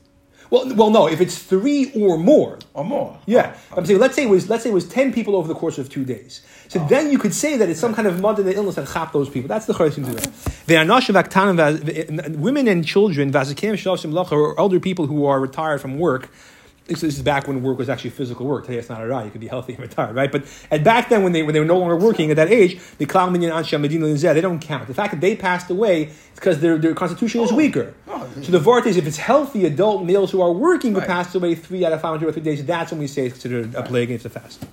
Well, 0.54 0.64
well, 0.80 0.90
no. 0.98 1.02
If 1.08 1.20
it's 1.20 1.36
three 1.52 1.90
or 2.02 2.16
more, 2.16 2.58
or 2.74 2.84
more. 2.84 3.08
Yeah, 3.26 3.46
Oh, 3.72 3.76
I'm 3.78 3.84
saying 3.86 3.98
let's 4.04 4.14
say 4.14 4.22
it 4.28 4.32
was 4.36 4.48
let's 4.52 4.62
say 4.64 4.70
it 4.70 4.78
was 4.80 4.86
ten 4.98 5.12
people 5.12 5.34
over 5.38 5.48
the 5.52 5.58
course 5.62 5.78
of 5.82 5.86
two 5.96 6.04
days. 6.14 6.32
So 6.72 6.76
Oh. 6.80 6.86
then 6.92 7.04
you 7.12 7.18
could 7.18 7.34
say 7.34 7.52
that 7.60 7.68
it's 7.70 7.80
some 7.86 7.94
kind 7.98 8.06
of 8.10 8.20
mother 8.20 8.42
illness 8.58 8.76
that 8.76 8.86
chap 8.94 9.12
those 9.12 9.28
people. 9.34 9.48
That's 9.48 9.66
the 9.66 9.74
chayim 9.74 10.04
to 10.08 10.12
do. 10.18 10.30
The 10.70 10.74
anashim 10.82 11.14
aktanim 11.22 11.56
vaz- 11.62 12.36
women 12.48 12.68
and 12.68 12.80
children 12.92 13.32
vazikim 13.32 13.74
lacha 14.18 14.32
or 14.32 14.58
elder 14.64 14.78
people 14.88 15.06
who 15.10 15.26
are 15.26 15.40
retired 15.40 15.80
from 15.80 15.98
work. 15.98 16.28
This 16.86 17.00
this 17.00 17.16
is 17.16 17.22
back 17.22 17.48
when 17.48 17.62
work 17.62 17.78
was 17.78 17.88
actually 17.88 18.10
physical 18.10 18.44
work. 18.44 18.66
Today 18.66 18.76
it's 18.76 18.90
not 18.90 19.00
at 19.00 19.10
all. 19.10 19.25
You 19.25 19.31
could 19.31 19.40
be 19.40 19.48
healthy 19.48 19.72
and 19.72 19.81
retired, 19.88 20.14
right? 20.14 20.31
But 20.31 20.44
and 20.70 20.84
back 20.84 21.08
then 21.08 21.22
when 21.22 21.32
they 21.32 21.42
when 21.42 21.54
they 21.54 21.60
were 21.60 21.66
no 21.66 21.78
longer 21.78 21.97
working 21.97 22.30
at 22.30 22.37
that 22.37 22.50
age, 22.50 22.78
the 22.99 23.06
Klal 23.06 23.32
Minyan 23.32 23.52
Ansha 23.52 23.80
Medina 23.80 24.06
they 24.35 24.40
don't 24.42 24.61
count. 24.61 24.87
The 24.87 24.94
fact 24.94 25.12
that 25.12 25.23
they 25.23 25.35
passed 25.35 25.70
away 25.70 26.04
is 26.04 26.14
because 26.35 26.61
their, 26.61 26.76
their 26.76 26.94
constitution 26.94 27.40
is 27.40 27.52
oh. 27.52 27.56
weaker. 27.56 27.94
Oh. 28.06 28.28
So 28.42 28.52
the 28.52 28.61
vart 28.61 28.85
is 28.85 28.99
if 28.99 29.06
it's 29.06 29.16
healthy 29.16 29.64
adult 29.64 30.04
males 30.04 30.30
who 30.30 30.42
are 30.42 30.52
working 30.52 30.92
who 30.92 30.99
Right. 30.99 31.09
passed 31.09 31.35
away 31.35 31.54
three 31.54 31.87
out 31.87 31.92
of 31.92 32.02
500 32.02 32.28
or 32.28 32.32
three 32.32 32.42
days, 32.42 32.64
that's 32.64 32.90
when 32.90 33.00
we 33.00 33.06
say 33.06 33.26
it's 33.26 33.35
considered 33.35 33.75
a 33.75 33.82
plague 33.82 34.11
and 34.11 34.16
it's 34.16 34.26
a 34.26 34.30
fast. 34.30 34.66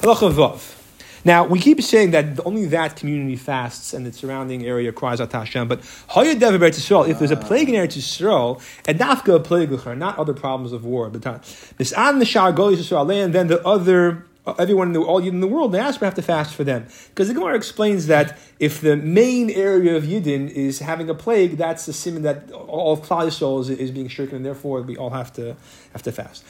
Halacha 0.00 0.30
Vav. 0.32 0.85
Now, 1.26 1.44
we 1.44 1.58
keep 1.58 1.82
saying 1.82 2.12
that 2.12 2.38
only 2.46 2.66
that 2.66 2.94
community 2.94 3.34
fasts 3.34 3.92
and 3.92 4.06
the 4.06 4.12
surrounding 4.12 4.64
area 4.64 4.92
cries 4.92 5.20
out 5.20 5.30
to 5.30 5.38
Hashem, 5.38 5.66
but 5.66 5.80
Hayad 6.10 6.38
Dever 6.38 6.56
Eretz 6.56 7.10
if 7.10 7.18
there's 7.18 7.32
a 7.32 7.36
plague 7.36 7.68
in 7.68 7.74
Eretz 7.74 7.96
Yisrael, 7.96 8.62
and 8.86 8.96
Dafka 8.96 9.34
a 9.34 9.40
plague 9.40 9.72
not 9.96 10.16
other 10.20 10.32
problems 10.32 10.72
of 10.72 10.84
war, 10.84 11.10
but 11.10 11.26
uh, 11.26 11.40
this 11.78 11.92
an 11.94 12.20
the 12.20 12.24
Golis 12.24 12.76
Yisrael, 12.76 13.24
and 13.24 13.34
then 13.34 13.48
the 13.48 13.60
other, 13.66 14.24
uh, 14.46 14.54
everyone 14.60 14.86
in 14.86 14.92
the, 14.92 15.00
all 15.00 15.20
Yidden 15.20 15.30
in 15.30 15.40
the 15.40 15.48
world, 15.48 15.72
the 15.72 15.80
Asper 15.80 16.04
have 16.04 16.14
to 16.14 16.22
fast 16.22 16.54
for 16.54 16.62
them. 16.62 16.86
Because 17.08 17.26
the 17.26 17.34
Gemara 17.34 17.56
explains 17.56 18.06
that 18.06 18.38
if 18.60 18.80
the 18.80 18.94
main 18.94 19.50
area 19.50 19.96
of 19.96 20.04
Yidden 20.04 20.48
is 20.48 20.78
having 20.78 21.10
a 21.10 21.14
plague, 21.14 21.56
that's 21.56 21.86
the 21.86 21.92
simon 21.92 22.22
that 22.22 22.52
all 22.52 22.92
of 22.92 23.00
Klal 23.00 23.26
Yisrael 23.26 23.68
is, 23.68 23.90
being 23.90 24.08
stricken, 24.08 24.36
and 24.36 24.46
therefore 24.46 24.80
we 24.82 24.96
all 24.96 25.10
have 25.10 25.32
to, 25.32 25.56
have 25.92 26.04
to 26.04 26.12
fast. 26.12 26.44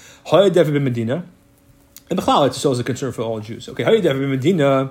Medina. 0.80 1.24
And 2.08 2.18
Bechlal, 2.18 2.46
it's 2.46 2.64
also 2.64 2.80
a 2.80 2.84
concern 2.84 3.12
for 3.12 3.22
all 3.22 3.40
Jews. 3.40 3.68
Okay, 3.68 3.84
Haydav 3.84 4.10
in 4.10 4.30
Medina. 4.30 4.90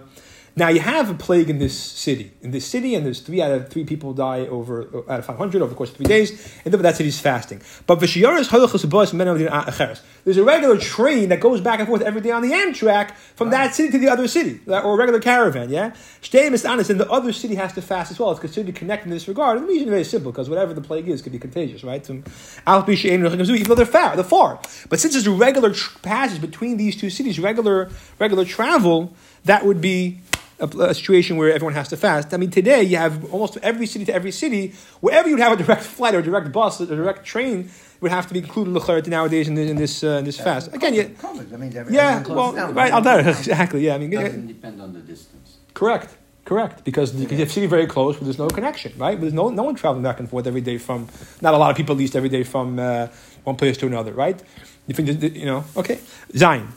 Now 0.58 0.70
you 0.70 0.80
have 0.80 1.10
a 1.10 1.14
plague 1.14 1.50
in 1.50 1.60
this 1.60 1.78
city. 1.78 2.32
In 2.42 2.52
this 2.52 2.66
city, 2.66 2.96
and 2.96 3.06
there's 3.06 3.20
three 3.20 3.42
out 3.42 3.52
of 3.52 3.70
three 3.70 3.84
people 3.84 4.14
die 4.14 4.48
over 4.48 4.88
out 5.10 5.20
of 5.20 5.26
500 5.26 5.62
over 5.62 5.70
the 5.70 5.76
course 5.76 5.90
of 5.90 5.98
three 5.98 6.06
days, 6.06 6.32
and 6.64 6.74
that 6.74 6.96
city's 6.96 7.20
fasting. 7.20 7.62
But 7.88 8.00
Vishayaris 8.00 8.48
Halachas 8.48 8.86
Abbas 8.86 9.12
Men 9.14 9.28
of. 9.28 10.02
There's 10.24 10.38
a 10.38 10.44
regular 10.44 10.78
train 10.78 11.30
that 11.30 11.42
goes 11.42 11.60
back 11.60 11.80
and 11.80 11.88
forth 11.88 12.02
every 12.02 12.22
day 12.22 12.32
on 12.32 12.42
the 12.42 12.52
Amtrak 12.52 13.12
from 13.36 13.50
that 13.50 13.76
city 13.76 13.92
to 13.92 13.98
the 13.98 14.08
other 14.08 14.28
city, 14.28 14.62
or 14.68 14.94
a 14.94 14.98
regular 14.98 15.20
caravan. 15.20 15.70
Yeah, 15.70 15.92
Shtei 16.22 16.50
Mistanis, 16.50 16.90
and 16.90 17.00
the 17.00 17.10
other 17.12 17.34
city 17.34 17.56
has 17.56 17.74
to 17.74 17.82
fast 17.82 18.12
as 18.12 18.20
well. 18.20 18.32
It's 18.32 18.40
considered 18.40 18.74
connected 18.76 19.08
in 19.08 19.12
this 19.12 19.28
regard. 19.28 19.58
And 19.58 19.66
the 19.66 19.70
reason 19.70 19.88
is 19.88 19.92
very 19.92 20.04
simple 20.06 20.32
because 20.32 20.50
whatever 20.50 20.74
the 20.74 20.82
plague 20.82 21.10
is 21.10 21.22
could 21.22 21.34
be 21.34 21.40
contagious, 21.40 21.84
right? 21.84 22.10
Even 22.10 22.24
though 22.66 23.76
they're 23.76 23.86
far, 23.86 24.16
they're 24.16 24.24
far. 24.24 24.60
But 24.90 25.00
since 25.00 25.14
there's 25.14 25.28
a 25.28 25.32
regular 25.32 25.74
tr- 25.74 26.00
passage 26.00 26.40
between 26.40 26.78
these 26.78 26.96
two 26.96 27.10
cities, 27.10 27.40
regular 27.40 27.90
regular 28.20 28.46
travel, 28.46 29.14
that 29.44 29.66
would 29.66 29.82
be 29.82 30.20
a, 30.60 30.68
a 30.68 30.94
situation 30.94 31.38
where 31.38 31.52
everyone 31.54 31.74
has 31.76 31.88
to 31.90 31.98
fast. 31.98 32.34
I 32.34 32.38
mean, 32.38 32.50
today 32.52 32.82
you 32.84 32.98
have 32.98 33.32
almost 33.34 33.58
every 33.62 33.86
city 33.88 34.06
to 34.06 34.14
every 34.14 34.32
city, 34.32 34.74
wherever 35.02 35.28
you'd 35.30 35.40
have 35.40 35.60
a 35.60 35.64
direct 35.64 35.84
flight 35.84 36.16
or 36.16 36.20
a 36.20 36.24
direct 36.24 36.52
bus, 36.52 36.80
or 36.82 36.86
a 36.86 36.88
direct 36.88 37.26
train, 37.26 37.70
would 38.02 38.12
have 38.12 38.28
to 38.28 38.34
be 38.34 38.40
included 38.40 39.08
nowadays 39.08 39.48
in, 39.48 39.56
this- 39.56 39.70
in 39.72 39.78
this 39.78 40.04
uh, 40.04 40.08
in 40.20 40.26
this 40.26 40.40
fast. 40.40 40.74
Again, 40.74 40.94
yeah, 40.94 41.04
COVID. 41.04 41.54
I 41.54 41.58
mean, 41.58 41.72
yeah, 41.72 42.24
well, 42.28 42.52
down. 42.54 42.74
right, 42.74 42.92
I'll 42.94 43.02
tell 43.02 43.20
exactly. 43.20 43.86
Yeah, 43.86 43.96
I 43.96 43.98
mean, 43.98 44.12
yeah, 44.12 44.24
Doesn't 44.24 44.48
depend 44.48 44.82
on 44.82 44.94
the 44.94 45.00
distance. 45.00 45.58
correct, 45.74 46.16
correct, 46.46 46.84
because 46.84 47.14
you 47.16 47.28
have 47.38 47.52
city 47.52 47.68
very 47.68 47.88
close, 47.88 48.16
but 48.18 48.26
there's 48.26 48.38
no 48.38 48.48
connection, 48.48 48.92
right? 48.98 49.16
But 49.18 49.22
there's 49.22 49.34
no 49.34 49.50
no 49.50 49.64
one 49.64 49.76
traveling 49.76 50.04
back 50.04 50.20
and 50.20 50.30
forth 50.30 50.46
every 50.48 50.62
day 50.62 50.78
from, 50.78 51.08
not 51.42 51.54
a 51.54 51.58
lot 51.58 51.72
of 51.72 51.78
people 51.78 51.94
at 51.96 52.00
least 52.00 52.16
every 52.16 52.30
day 52.30 52.44
from 52.44 52.80
uh, 52.80 53.08
one 53.44 53.56
place 53.56 53.78
to 53.78 53.88
another, 53.88 54.14
right? 54.14 54.42
You 54.88 54.94
think 54.94 55.06
you 55.36 55.46
know? 55.46 55.64
Okay, 55.76 56.00
Zayin. 56.34 56.68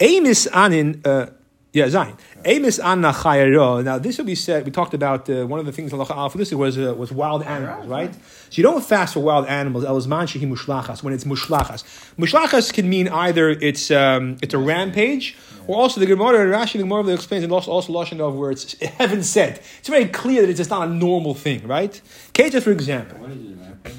Amos 0.00 0.46
anin, 0.48 1.00
uh, 1.06 1.26
yeah, 1.72 1.86
Zayin. 1.86 2.18
Amos 2.44 2.78
anna 2.78 3.12
chayero. 3.12 3.82
Now, 3.82 3.98
this 3.98 4.18
will 4.18 4.26
be 4.26 4.34
said. 4.34 4.66
We 4.66 4.70
talked 4.70 4.92
about 4.92 5.30
uh, 5.30 5.46
one 5.46 5.58
of 5.58 5.64
the 5.64 5.72
things 5.72 5.92
Allah 5.94 6.06
Alpha 6.10 6.36
this 6.36 6.52
was 6.52 6.76
uh, 6.76 6.94
was 6.94 7.10
wild 7.10 7.42
animals, 7.44 7.86
right? 7.86 8.14
So 8.14 8.20
you 8.50 8.62
don't 8.62 8.84
fast 8.84 9.14
for 9.14 9.20
wild 9.20 9.46
animals. 9.46 9.84
Elazman 9.84 10.26
shehi 10.26 10.46
mushlachas 10.46 11.02
when 11.02 11.14
it's 11.14 11.24
mushlachas. 11.24 11.82
Mushlachas 12.18 12.74
can 12.74 12.90
mean 12.90 13.08
either 13.08 13.48
it's 13.48 13.90
um, 13.90 14.36
it's 14.42 14.52
a 14.52 14.58
rampage, 14.58 15.34
or 15.66 15.76
also 15.76 15.98
the 15.98 16.04
Gemara 16.04 16.42
and 16.42 16.52
Rashi 16.52 16.72
the 16.72 16.78
Gemara 16.80 17.06
explains 17.08 17.42
and 17.42 17.52
also 17.52 17.70
also 17.70 17.90
Lashon 17.90 18.20
of 18.20 18.34
where 18.34 18.50
it's 18.50 18.78
heaven 18.98 19.22
sent. 19.22 19.58
It's 19.78 19.88
very 19.88 20.06
clear 20.06 20.42
that 20.42 20.50
it's 20.50 20.58
just 20.58 20.70
not 20.70 20.88
a 20.88 20.90
normal 20.90 21.32
thing, 21.34 21.66
right? 21.66 21.98
Keita, 22.34 22.62
for 22.62 22.70
example. 22.70 23.18
What 23.18 23.30
is 23.30 23.46
it. 23.46 23.94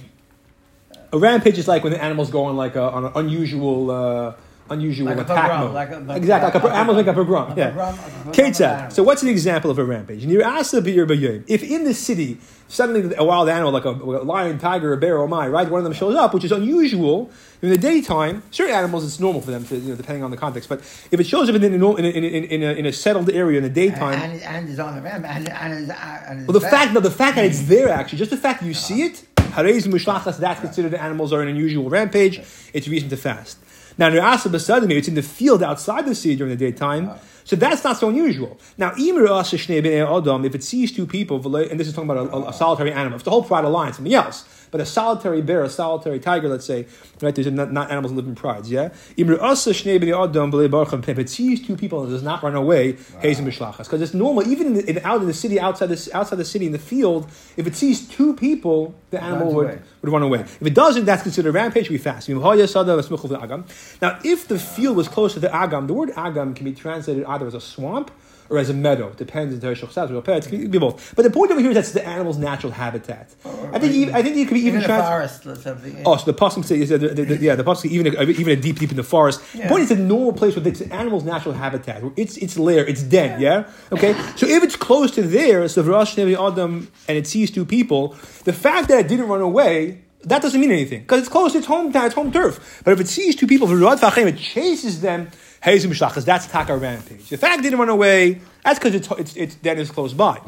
A 1.12 1.18
rampage 1.18 1.60
is 1.60 1.68
like 1.68 1.84
when 1.84 1.94
the 1.94 2.04
animals 2.04 2.32
go 2.32 2.46
on 2.46 2.58
like 2.58 2.76
a, 2.76 2.82
on 2.82 3.06
an 3.06 3.12
unusual, 3.16 3.92
uh, 3.92 4.34
unusual 4.74 5.08
Like 5.08 5.18
a 5.18 5.22
attack 5.22 5.50
like 5.74 5.90
a- 5.92 5.98
like- 5.98 6.18
exactly, 6.18 6.46
like 6.52 6.64
like 6.64 6.74
a- 6.74 6.76
animals 6.76 6.98
make 6.98 7.08
a 7.08 7.14
pogrom. 7.14 7.52
a 7.52 7.56
Yeah. 7.56 7.70
pogrom, 7.72 7.94
a 7.94 7.98
pogrom 7.98 8.28
of 8.30 8.36
Ketzah. 8.36 8.92
So 8.92 9.04
what's 9.04 9.24
an 9.24 9.30
example 9.30 9.70
of 9.72 9.78
a 9.80 9.84
rampage? 9.84 10.24
And 10.24 10.32
you're 10.32 10.44
asked 10.44 10.72
to 10.72 10.82
be 10.82 10.92
your 10.92 11.08
bayim. 11.08 11.44
If 11.48 11.64
in 11.64 11.84
the 11.86 11.94
city 11.94 12.38
suddenly 12.68 13.14
a 13.18 13.24
wild 13.24 13.50
animal 13.50 13.72
like 13.72 13.86
a, 13.86 13.90
a 13.92 14.26
lion, 14.34 14.58
tiger, 14.58 14.94
a 14.94 14.98
bear, 14.98 15.18
or 15.20 15.28
my 15.28 15.48
right, 15.48 15.70
one 15.70 15.80
of 15.80 15.84
them 15.84 15.94
shows 15.94 16.16
up, 16.16 16.34
which 16.34 16.44
is 16.44 16.52
unusual 16.52 17.30
in 17.62 17.70
the 17.70 17.78
daytime. 17.78 18.42
Certain 18.52 18.74
animals, 18.76 19.06
it's 19.06 19.20
normal 19.20 19.42
for 19.42 19.52
them 19.52 19.64
to, 19.66 19.76
you 19.78 19.90
know, 19.92 19.96
depending 19.96 20.24
on 20.24 20.32
the 20.32 20.38
context. 20.38 20.68
But 20.70 20.80
if 21.12 21.20
it 21.20 21.26
shows 21.28 21.50
up 21.50 21.56
in 21.56 21.64
a, 21.64 21.68
in 21.68 22.06
in 22.06 22.24
in 22.56 22.64
a, 22.64 22.72
in 22.80 22.86
a 22.88 22.92
settled 22.92 23.30
area 23.30 23.58
in 23.58 23.64
the 23.64 23.70
daytime, 23.70 24.20
And, 24.20 24.42
and 24.42 24.70
is 24.70 24.80
on 24.80 24.96
the 24.96 25.02
ram. 25.02 25.24
And, 25.24 25.48
and, 25.50 25.74
is, 25.84 25.90
and 26.30 26.48
well, 26.48 26.54
the 26.60 26.68
fact, 26.76 26.94
no, 26.94 27.00
the 27.00 27.12
fact 27.12 27.36
that 27.38 27.46
it's 27.46 27.62
there 27.74 27.90
actually, 27.90 28.18
just 28.20 28.32
the 28.32 28.38
fact 28.46 28.62
that 28.62 28.66
you 28.66 28.74
see 28.74 29.04
it, 29.04 29.16
harez 29.56 29.86
mushlachas, 29.88 30.38
that's 30.40 30.60
considered 30.62 30.92
the 30.92 31.02
animals 31.02 31.32
are 31.32 31.42
an 31.42 31.50
unusual 31.50 31.90
rampage. 31.92 32.42
It's 32.74 32.88
reason 32.88 33.08
to 33.10 33.18
fast. 33.18 33.58
Now, 33.98 34.10
Nerasa 34.10 34.50
Basadimi, 34.50 34.94
it's 34.98 35.08
in 35.08 35.16
the 35.16 35.22
field 35.22 35.62
outside 35.62 36.06
the 36.06 36.16
city 36.16 36.36
during 36.36 36.56
the 36.56 36.72
daytime, 36.72 37.12
so 37.44 37.56
that's 37.56 37.84
not 37.84 37.98
so 37.98 38.10
unusual. 38.10 38.60
Now, 38.78 38.92
Imir 38.92 39.30
Asa 39.30 39.58
Shnei 39.58 39.84
B'nei 39.84 40.18
Adam, 40.18 40.46
if 40.46 40.56
it 40.56 40.64
sees 40.64 40.92
two 40.92 41.06
people, 41.06 41.56
and 41.56 41.80
this 41.80 41.88
is 41.88 41.94
talking 41.94 42.10
about 42.10 42.28
a, 42.28 42.36
a, 42.36 42.50
a 42.50 42.54
solitary 42.54 42.92
animal, 42.92 43.18
if 43.18 43.24
the 43.24 43.32
whole 43.32 43.44
pride 43.44 43.66
of 43.66 43.72
lion, 43.72 43.94
something 43.94 44.14
else, 44.14 44.48
but 44.74 44.82
a 44.82 44.86
solitary 44.88 45.44
bear, 45.44 45.64
a 45.64 45.70
solitary 45.70 46.20
tiger, 46.20 46.50
let's 46.50 46.66
say, 46.66 46.88
right? 47.22 47.36
There's 47.36 47.46
not, 47.52 47.72
not 47.72 47.92
animals 47.92 48.12
that 48.12 48.16
live 48.16 48.26
in 48.26 48.34
prides, 48.34 48.72
yeah. 48.72 48.90
Imir 49.16 49.40
Asa 49.40 49.70
Shnei 49.70 50.00
B'nei 50.00 50.28
Adam 50.28 50.52
B'lei 50.52 50.68
Baruch 50.68 51.08
If 51.08 51.20
it 51.20 51.30
sees 51.30 51.64
two 51.64 51.78
people 51.78 52.02
and 52.02 52.10
does 52.10 52.24
not 52.24 52.42
run 52.42 52.56
away, 52.56 52.94
Mishlachas, 52.94 53.84
because 53.84 54.02
it's 54.02 54.16
normal, 54.16 54.48
even 54.48 54.66
in, 54.66 54.74
the, 54.74 54.90
in 54.90 54.98
out 55.06 55.22
in 55.22 55.28
the 55.28 55.34
city, 55.34 55.60
outside 55.60 55.90
the 55.90 56.10
outside 56.12 56.38
the 56.38 56.44
city, 56.44 56.66
in 56.66 56.72
the 56.72 56.80
field, 56.80 57.30
if 57.56 57.68
it 57.68 57.76
sees 57.76 58.08
two 58.08 58.36
people, 58.36 58.96
the 59.12 59.22
animal 59.22 59.54
would 59.54 59.68
away. 59.68 59.80
would 60.02 60.12
run 60.12 60.24
away. 60.24 60.40
If 60.40 60.64
it 60.64 60.74
doesn't, 60.74 61.06
that's 61.06 61.22
considered 61.22 61.50
a 61.50 61.52
rampage. 61.52 61.92
We 61.92 62.00
fast. 62.00 62.28
Now, 62.28 62.42
if 62.42 64.48
the 64.48 64.58
field 64.58 64.98
was 64.98 65.08
close 65.08 65.36
to 65.36 65.40
the 65.40 65.50
agam, 65.50 65.86
the 65.86 65.94
word 65.94 66.10
agam 66.14 66.56
can 66.56 66.66
be 66.66 66.74
translated 66.74 67.26
either 67.26 67.46
as 67.46 67.54
a 67.54 67.62
swamp 67.62 68.10
or 68.50 68.58
as 68.58 68.70
a 68.70 68.74
meadow. 68.74 69.12
Depends 69.12 69.54
on 69.54 69.60
the 69.60 69.68
Shulchan 69.68 70.10
Aruch. 70.10 70.28
It 70.46 70.50
can 70.50 70.70
be 70.72 70.78
both. 70.78 71.14
But 71.16 71.24
the 71.24 71.30
point 71.30 71.52
over 71.52 71.60
here 71.62 71.70
is 71.72 71.76
that's 71.76 71.92
the 71.92 72.06
animal's 72.06 72.38
natural 72.38 72.72
habitat. 72.72 73.34
I 73.46 73.80
think. 73.80 73.94
Even, 73.94 74.16
I 74.16 74.22
think 74.22 74.38
it 74.38 74.48
could 74.48 74.54
be 74.56 74.62
even, 74.62 74.82
even 74.82 74.84
a 74.84 74.86
trans- 74.86 75.08
forest 75.08 75.46
or 75.48 75.56
something. 75.56 76.02
Oh, 76.06 76.18
so 76.18 76.26
the 76.26 76.34
pasuk 76.34 76.66
says, 76.66 76.92
uh, 76.92 76.98
the, 76.98 77.08
the, 77.10 77.24
the, 77.26 77.38
yeah, 77.38 77.56
the 77.56 77.64
pasuk 77.64 77.86
even 77.86 78.08
a, 78.16 78.22
even 78.24 78.58
a 78.58 78.62
deep, 78.62 78.80
deep 78.80 78.92
in 78.92 78.98
the 78.98 79.04
forest. 79.04 79.42
The 79.54 79.60
Yeah. 79.60 79.70
point 79.70 79.84
is, 79.84 79.92
a 79.92 79.96
normal 79.96 80.34
place 80.34 80.56
where 80.56 80.68
it's 80.68 80.82
an 80.82 80.92
animal's 80.92 81.24
natural 81.24 81.54
habitat. 81.54 82.04
It's 82.16 82.38
its 82.38 82.58
lair, 82.58 82.86
its 82.86 83.04
den. 83.04 83.40
Yeah. 83.40 83.70
Okay. 83.92 84.14
So 84.36 84.48
if 84.48 84.64
it's 84.64 84.76
close 84.76 85.12
to 85.12 85.22
there, 85.22 85.68
so 85.68 85.84
Nevi 85.84 86.36
Adam, 86.36 86.92
and 87.08 87.18
it 87.18 87.28
sees 87.28 87.52
two 87.52 87.66
people, 87.66 88.16
the 88.44 88.54
fact 88.54 88.88
that 88.90 89.00
it 89.00 89.08
didn't 89.08 89.28
run 89.28 89.42
away. 89.42 90.00
That 90.26 90.42
doesn't 90.42 90.62
mean 90.62 90.72
anything 90.72 91.02
because 91.02 91.20
it's 91.20 91.28
close 91.28 91.52
to 91.52 91.58
its 91.58 91.68
hometown, 91.68 92.06
its 92.06 92.16
home 92.16 92.32
turf. 92.32 92.82
But 92.86 92.94
if 92.94 93.02
it 93.02 93.10
sees 93.10 93.36
two 93.36 93.46
people, 93.46 93.68
it 93.70 94.38
chases 94.38 95.02
them. 95.02 95.30
Hazim 95.64 95.92
Mishlachas, 95.92 96.26
that's 96.26 96.48
Taka 96.48 96.76
rampage. 96.76 97.30
The 97.30 97.38
fact 97.38 97.60
it 97.60 97.64
didn't 97.64 97.80
run 97.80 97.90
away, 97.90 98.42
that's 98.64 98.80
because 98.80 98.96
it's, 98.96 99.10
it's, 99.12 99.36
it's 99.36 99.56
den 99.56 99.78
is 99.78 99.90
close 99.92 100.14
by. 100.14 100.40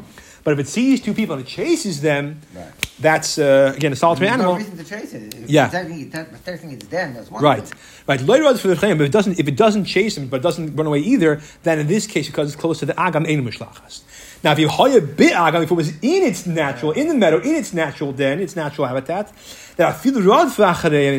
But 0.44 0.52
if 0.52 0.58
it 0.60 0.68
sees 0.68 1.00
two 1.00 1.12
people 1.14 1.34
and 1.36 1.44
it 1.44 1.48
chases 1.48 2.00
them, 2.02 2.40
Right. 2.54 2.66
that's 3.00 3.36
uh, 3.38 3.72
again 3.76 3.92
a 3.92 3.96
solitary 3.96 4.26
There's 4.28 4.34
animal. 4.38 4.52
no 4.52 4.58
reason 4.58 4.76
to 4.76 4.84
chase 4.84 5.12
it. 5.14 5.34
If 5.34 5.50
Yeah. 5.50 5.66
Protecting, 5.66 6.00
it- 6.02 6.12
protecting 6.32 6.70
its 6.72 6.86
den, 6.86 7.14
that's 7.14 7.30
one 7.30 7.42
Right, 7.42 7.66
thing. 7.66 7.78
right. 8.06 8.20
Later 8.20 8.44
on 8.44 8.56
for 8.58 8.68
the 8.68 8.74
chayim, 8.76 8.94
if 8.96 9.00
it 9.00 9.10
doesn't, 9.12 9.40
if 9.40 9.48
it 9.48 9.56
doesn't 9.56 9.86
chase 9.86 10.14
them, 10.14 10.28
but 10.28 10.42
doesn't 10.42 10.76
run 10.76 10.86
away 10.86 11.00
either, 11.00 11.40
then 11.64 11.80
in 11.80 11.88
this 11.88 12.06
case, 12.06 12.26
because 12.28 12.52
it's 12.52 12.60
close 12.60 12.78
to 12.80 12.86
the 12.86 12.92
agam, 12.94 13.26
ein 13.28 13.44
mishlachas. 13.44 14.02
Now, 14.44 14.52
if 14.52 14.58
you 14.60 14.68
hire 14.68 15.00
bit 15.00 15.32
agam, 15.32 15.62
if 15.64 15.70
it 15.72 15.74
was 15.74 15.88
in 16.00 16.22
its 16.22 16.46
natural, 16.46 16.92
in 16.92 17.08
the 17.08 17.14
meadow, 17.14 17.38
in 17.40 17.56
its 17.56 17.72
natural 17.72 18.12
den, 18.12 18.38
its 18.38 18.54
natural 18.54 18.86
habitat, 18.86 19.32
then 19.76 19.88
I 19.88 19.92
feel 19.92 20.12
the 20.12 20.22
rod 20.22 20.46
ein 20.46 20.52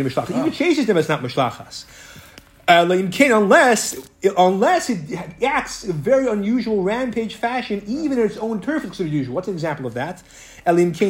mishlachas. 0.06 0.30
Even 0.40 0.52
chases 0.54 0.86
them, 0.86 0.96
it's 0.98 1.10
not 1.10 1.22
mishlachas. 1.22 1.84
Uh, 2.68 2.86
unless 2.90 3.98
unless 4.38 4.90
it 4.90 5.00
acts 5.42 5.86
in 5.86 5.92
a 5.92 5.94
very 5.94 6.28
unusual 6.28 6.84
rampage 6.84 7.36
fashion, 7.36 7.82
even 7.88 8.20
in 8.20 8.26
its 8.26 8.38
own 8.38 8.60
turf, 8.60 8.84
it's 8.84 8.98
considered 8.98 9.14
usual. 9.14 9.36
What's 9.36 9.48
an 9.48 9.54
example 9.54 9.86
of 9.86 9.94
that? 9.94 10.22
If 10.66 11.08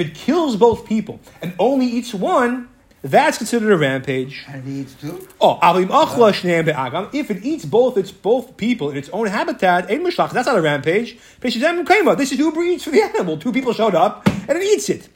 it 0.00 0.14
kills 0.14 0.56
both 0.56 0.86
people 0.86 1.18
and 1.42 1.54
only 1.58 1.86
eats 1.86 2.14
one, 2.14 2.68
that's 3.02 3.38
considered 3.38 3.72
a 3.72 3.78
rampage. 3.78 4.44
And 4.46 4.62
he 4.64 4.82
eats 4.82 4.94
two. 4.94 5.26
Oh, 5.40 5.58
avim 5.60 5.88
achla 5.88 6.32
shneim 6.32 6.66
be'agam. 6.66 7.12
If 7.12 7.32
it 7.32 7.44
eats 7.44 7.64
both, 7.64 7.96
it's 7.96 8.12
both 8.12 8.56
people 8.56 8.90
in 8.90 8.96
its 8.96 9.08
own 9.08 9.26
habitat. 9.26 9.88
That's 9.88 10.18
not 10.18 10.56
a 10.56 10.60
rampage. 10.60 11.18
This 11.40 11.56
is 11.56 12.38
Uber 12.38 12.62
eats 12.62 12.84
for 12.84 12.90
the 12.90 13.02
animal. 13.02 13.38
Two 13.38 13.52
people 13.52 13.72
showed 13.72 13.96
up 13.96 14.24
and 14.26 14.50
it 14.50 14.62
eats 14.62 14.88
it. 14.88 15.08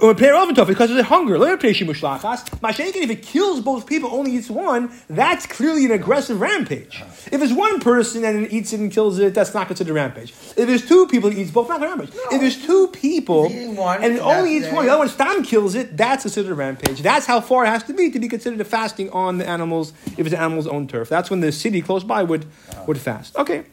Or 0.00 0.14
pair 0.14 0.34
of 0.34 0.54
tough 0.54 0.68
because 0.68 0.90
of 0.90 0.96
the 0.96 1.04
hunger. 1.04 1.38
Later, 1.38 1.58
if 1.66 3.10
it 3.10 3.22
kills 3.22 3.60
both 3.60 3.86
people, 3.86 4.10
only 4.10 4.32
eats 4.32 4.48
one. 4.48 4.90
That's 5.08 5.46
clearly 5.46 5.84
an 5.84 5.90
aggressive 5.90 6.40
rampage. 6.40 7.02
If 7.30 7.42
it's 7.42 7.52
one 7.52 7.80
person 7.80 8.24
and 8.24 8.46
it 8.46 8.52
eats 8.52 8.72
it 8.72 8.80
and 8.80 8.90
kills 8.90 9.18
it, 9.18 9.34
that's 9.34 9.52
not 9.52 9.66
considered 9.66 9.90
a 9.90 9.94
rampage. 9.94 10.30
If 10.30 10.66
there's 10.66 10.86
two 10.86 11.06
people, 11.06 11.30
it 11.30 11.38
eats 11.38 11.50
both. 11.50 11.68
Not 11.68 11.82
a 11.82 11.86
rampage. 11.86 12.10
If 12.32 12.40
there's 12.40 12.64
two 12.64 12.88
people 12.88 13.50
one, 13.74 14.02
and 14.02 14.14
it 14.14 14.20
only 14.20 14.56
eats 14.56 14.70
one, 14.72 14.86
the 14.86 14.90
other 14.92 15.00
one 15.00 15.08
stam 15.08 15.42
kills 15.42 15.74
it, 15.74 15.96
that's 15.96 16.22
considered 16.22 16.52
a 16.52 16.54
rampage. 16.54 17.02
That's 17.02 17.26
how 17.26 17.40
far 17.40 17.64
it 17.64 17.68
has 17.68 17.82
to 17.84 17.92
be 17.92 18.10
to 18.10 18.18
be 18.18 18.28
considered 18.28 18.60
a 18.60 18.64
fasting 18.64 19.10
on 19.10 19.38
the 19.38 19.46
animals 19.46 19.92
if 20.16 20.20
it's 20.20 20.30
the 20.30 20.40
animal's 20.40 20.66
own 20.66 20.86
turf. 20.86 21.08
That's 21.08 21.30
when 21.30 21.40
the 21.40 21.52
city 21.52 21.82
close 21.82 22.04
by 22.04 22.22
would 22.22 22.46
would 22.86 22.98
fast. 22.98 23.36
Okay. 23.36 23.64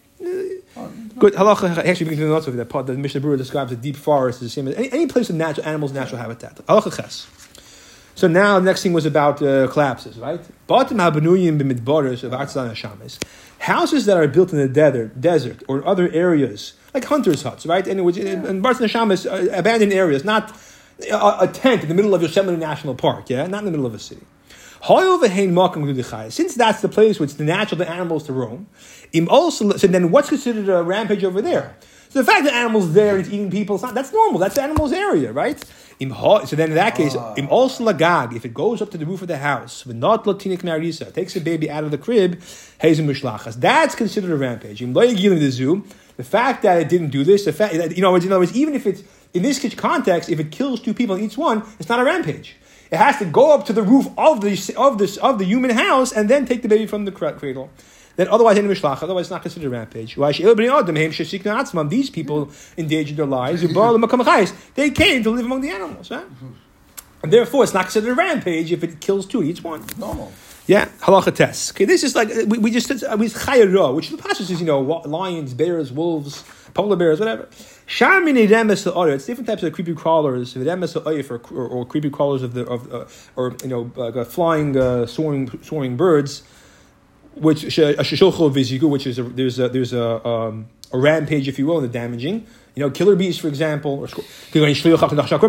Good. 1.17 1.33
Halacha. 1.33 1.77
Actually, 1.77 2.15
do 2.15 2.29
notes 2.29 2.47
of 2.47 2.55
that 2.55 2.69
part. 2.69 2.87
The 2.87 2.93
Mishnah 2.93 3.21
Berurah 3.21 3.37
describes 3.37 3.71
a 3.71 3.75
deep 3.75 3.95
forest 3.95 4.41
as 4.41 4.47
the 4.47 4.49
same 4.49 4.67
as 4.67 4.75
any, 4.75 4.91
any 4.91 5.07
place 5.07 5.29
of 5.29 5.35
natural 5.35 5.65
animals' 5.67 5.91
natural 5.91 6.21
habitat. 6.21 6.55
Halacha 6.67 6.95
ches. 6.95 7.27
So 8.15 8.27
now 8.27 8.59
the 8.59 8.65
next 8.65 8.83
thing 8.83 8.93
was 8.93 9.05
about 9.05 9.41
uh, 9.41 9.67
collapses, 9.67 10.17
right? 10.17 10.41
Bottom 10.67 10.97
habanuyim 10.97 11.59
b'midbaris 11.59 12.23
of 12.23 12.33
Artzan 12.33 12.69
Hashamis. 12.71 13.23
Houses 13.59 14.05
that 14.05 14.17
are 14.17 14.27
built 14.27 14.51
in 14.51 14.59
the 14.59 14.67
desert, 14.67 15.19
desert 15.19 15.63
or 15.67 15.87
other 15.87 16.09
areas, 16.11 16.73
like 16.93 17.05
hunters' 17.05 17.43
huts, 17.43 17.65
right? 17.65 17.87
And, 17.87 17.99
it 17.99 18.03
was, 18.03 18.17
and 18.17 18.65
uh, 18.65 19.47
abandoned 19.53 19.93
areas, 19.93 20.23
not 20.23 20.55
a, 21.09 21.37
a 21.41 21.47
tent 21.47 21.83
in 21.83 21.89
the 21.89 21.95
middle 21.95 22.13
of 22.13 22.21
Yosemite 22.21 22.57
National 22.57 22.95
Park, 22.95 23.29
yeah? 23.29 23.47
Not 23.47 23.59
in 23.59 23.65
the 23.65 23.71
middle 23.71 23.85
of 23.85 23.93
a 23.93 23.99
city. 23.99 24.25
Since 24.83 26.55
that's 26.55 26.81
the 26.81 26.89
place 26.89 27.19
where 27.19 27.25
it's 27.25 27.35
the 27.35 27.43
natural 27.43 27.77
the 27.77 27.89
animals 27.89 28.23
to 28.23 28.33
roam, 28.33 28.67
im 29.13 29.29
also 29.29 29.77
so 29.77 29.87
then 29.87 30.11
what's 30.11 30.29
considered 30.29 30.69
a 30.69 30.81
rampage 30.83 31.23
over 31.23 31.41
there? 31.41 31.75
So 32.09 32.19
the 32.19 32.25
fact 32.25 32.43
that 32.43 32.53
animals 32.53 32.91
there 32.91 33.15
and 33.15 33.25
it's 33.25 33.29
eating 33.33 33.49
people, 33.49 33.75
it's 33.75 33.83
not, 33.83 33.93
that's 33.93 34.11
normal. 34.11 34.39
That's 34.39 34.55
the 34.55 34.63
animal's 34.63 34.91
area, 34.91 35.31
right? 35.31 35.57
So 35.97 36.55
then 36.57 36.69
in 36.69 36.75
that 36.75 36.95
case, 36.95 37.15
ah. 37.15 37.35
im 37.37 37.47
also 37.47 37.85
lagag, 37.85 38.35
if 38.35 38.43
it 38.43 38.53
goes 38.53 38.81
up 38.81 38.89
to 38.91 38.97
the 38.97 39.05
roof 39.05 39.21
of 39.21 39.29
the 39.29 39.37
house, 39.37 39.85
not 39.85 40.25
latinik 40.25 40.61
marisa, 40.61 41.13
takes 41.13 41.37
a 41.37 41.41
baby 41.41 41.69
out 41.69 41.85
of 41.85 41.91
the 41.91 41.97
crib, 41.97 42.39
hazim 42.81 43.05
mishlachas. 43.05 43.55
That's 43.55 43.95
considered 43.95 44.31
a 44.31 44.35
rampage. 44.35 44.81
Im 44.81 44.93
lo 44.93 45.05
yagilim 45.07 45.39
the 45.39 45.51
zoo. 45.51 45.85
The 46.17 46.23
fact 46.25 46.63
that 46.63 46.81
it 46.81 46.89
didn't 46.89 47.11
do 47.11 47.23
this, 47.23 47.45
the 47.45 47.53
fact 47.53 47.75
that, 47.75 47.95
you 47.95 48.01
know, 48.01 48.13
in 48.15 48.23
other 48.23 48.39
words, 48.39 48.55
even 48.57 48.73
if 48.73 48.85
it's 48.85 49.03
in 49.33 49.43
this 49.43 49.63
context, 49.75 50.29
if 50.29 50.39
it 50.39 50.51
kills 50.51 50.81
two 50.81 50.93
people 50.93 51.15
and 51.15 51.23
eats 51.23 51.37
one, 51.37 51.63
it's 51.79 51.87
not 51.87 51.99
a 51.99 52.03
rampage. 52.03 52.57
It 52.91 52.97
has 52.97 53.17
to 53.19 53.25
go 53.25 53.53
up 53.53 53.65
to 53.67 53.73
the 53.73 53.83
roof 53.83 54.07
of 54.17 54.41
the 54.41 54.73
of 54.77 54.97
this 54.97 55.17
of 55.17 55.39
the 55.39 55.45
human 55.45 55.71
house 55.71 56.11
and 56.11 56.29
then 56.29 56.45
take 56.45 56.61
the 56.61 56.67
baby 56.67 56.85
from 56.85 57.05
the 57.05 57.11
cradle. 57.11 57.69
Then 58.17 58.27
otherwise, 58.27 58.57
in 58.57 58.67
mishlach, 58.67 59.01
otherwise 59.01 59.27
it's 59.27 59.31
not 59.31 59.41
considered 59.41 59.67
a 59.67 59.69
rampage. 59.69 60.17
Why 60.17 60.33
These 60.33 62.09
people 62.09 62.51
endangered 62.75 63.17
their 63.17 63.25
lives. 63.25 63.61
They 64.75 64.89
came 64.89 65.23
to 65.23 65.29
live 65.29 65.45
among 65.45 65.61
the 65.61 65.69
animals. 65.69 66.11
Right? 66.11 66.25
And 67.23 67.31
therefore, 67.31 67.63
it's 67.63 67.73
not 67.73 67.83
considered 67.83 68.11
a 68.11 68.15
rampage 68.15 68.71
if 68.71 68.83
it 68.83 68.99
kills 68.99 69.25
two, 69.25 69.41
each 69.43 69.63
one. 69.63 69.85
Normal. 69.97 70.33
Yeah, 70.67 70.89
halacha 70.99 71.33
test. 71.33 71.71
Okay, 71.71 71.85
this 71.85 72.03
is 72.03 72.15
like 72.15 72.29
we, 72.47 72.57
we 72.57 72.71
just 72.71 72.91
uh, 72.91 73.15
we 73.17 73.27
chayero, 73.27 73.95
which 73.95 74.09
the 74.09 74.17
passage 74.17 74.51
is 74.51 74.59
you 74.59 74.67
know 74.67 74.81
lions, 74.81 75.53
bears, 75.53 75.91
wolves, 75.91 76.43
polar 76.73 76.95
bears, 76.95 77.19
whatever. 77.19 77.47
Sharmini 77.91 78.47
remes 78.47 78.85
order. 78.95 79.11
It's 79.11 79.25
different 79.25 79.47
types 79.47 79.63
of 79.63 79.73
creepy 79.73 79.93
crawlers, 79.93 80.53
remes 80.53 80.95
or, 81.29 81.41
or, 81.53 81.67
or 81.67 81.85
creepy 81.85 82.09
crawlers 82.09 82.41
of 82.41 82.53
the 82.53 82.65
of 82.65 82.91
uh, 82.93 83.05
or 83.35 83.53
you 83.63 83.67
know 83.67 83.91
like, 83.97 84.25
flying 84.27 84.77
uh, 84.77 85.05
soaring 85.05 85.51
soaring 85.61 85.97
birds, 85.97 86.43
which 87.35 87.69
sh- 87.69 87.79
a 87.79 87.95
shishulchol 87.95 88.49
vizigu, 88.53 88.89
which 88.89 89.05
is 89.05 89.19
a, 89.19 89.23
there's 89.23 89.59
a 89.59 89.67
there's 89.67 89.91
a 89.91 90.25
um, 90.25 90.69
a 90.93 90.97
rampage, 90.97 91.49
if 91.49 91.59
you 91.59 91.65
will, 91.65 91.79
in 91.79 91.83
the 91.83 91.89
damaging. 91.89 92.47
You 92.75 92.83
know, 92.83 92.89
killer 92.89 93.17
bees, 93.17 93.37
for 93.37 93.49
example, 93.49 93.99
or 93.99 94.07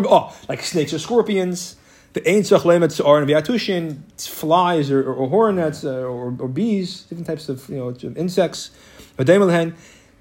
oh, 0.09 0.35
like 0.49 0.61
snakes 0.63 0.93
or 0.93 0.99
scorpions. 0.99 1.77
The 2.11 2.43
such 2.43 2.65
limits 2.65 2.99
are 2.99 3.21
in 3.21 3.27
viatushin, 3.27 4.01
flies 4.21 4.91
or, 4.91 5.01
or, 5.01 5.13
or 5.13 5.29
hornets 5.29 5.85
uh, 5.85 6.01
or, 6.01 6.35
or 6.37 6.47
bees, 6.49 7.03
different 7.03 7.25
types 7.25 7.47
of 7.47 7.69
you 7.69 7.77
know 7.77 7.95
insects. 8.17 8.71
But 9.15 9.27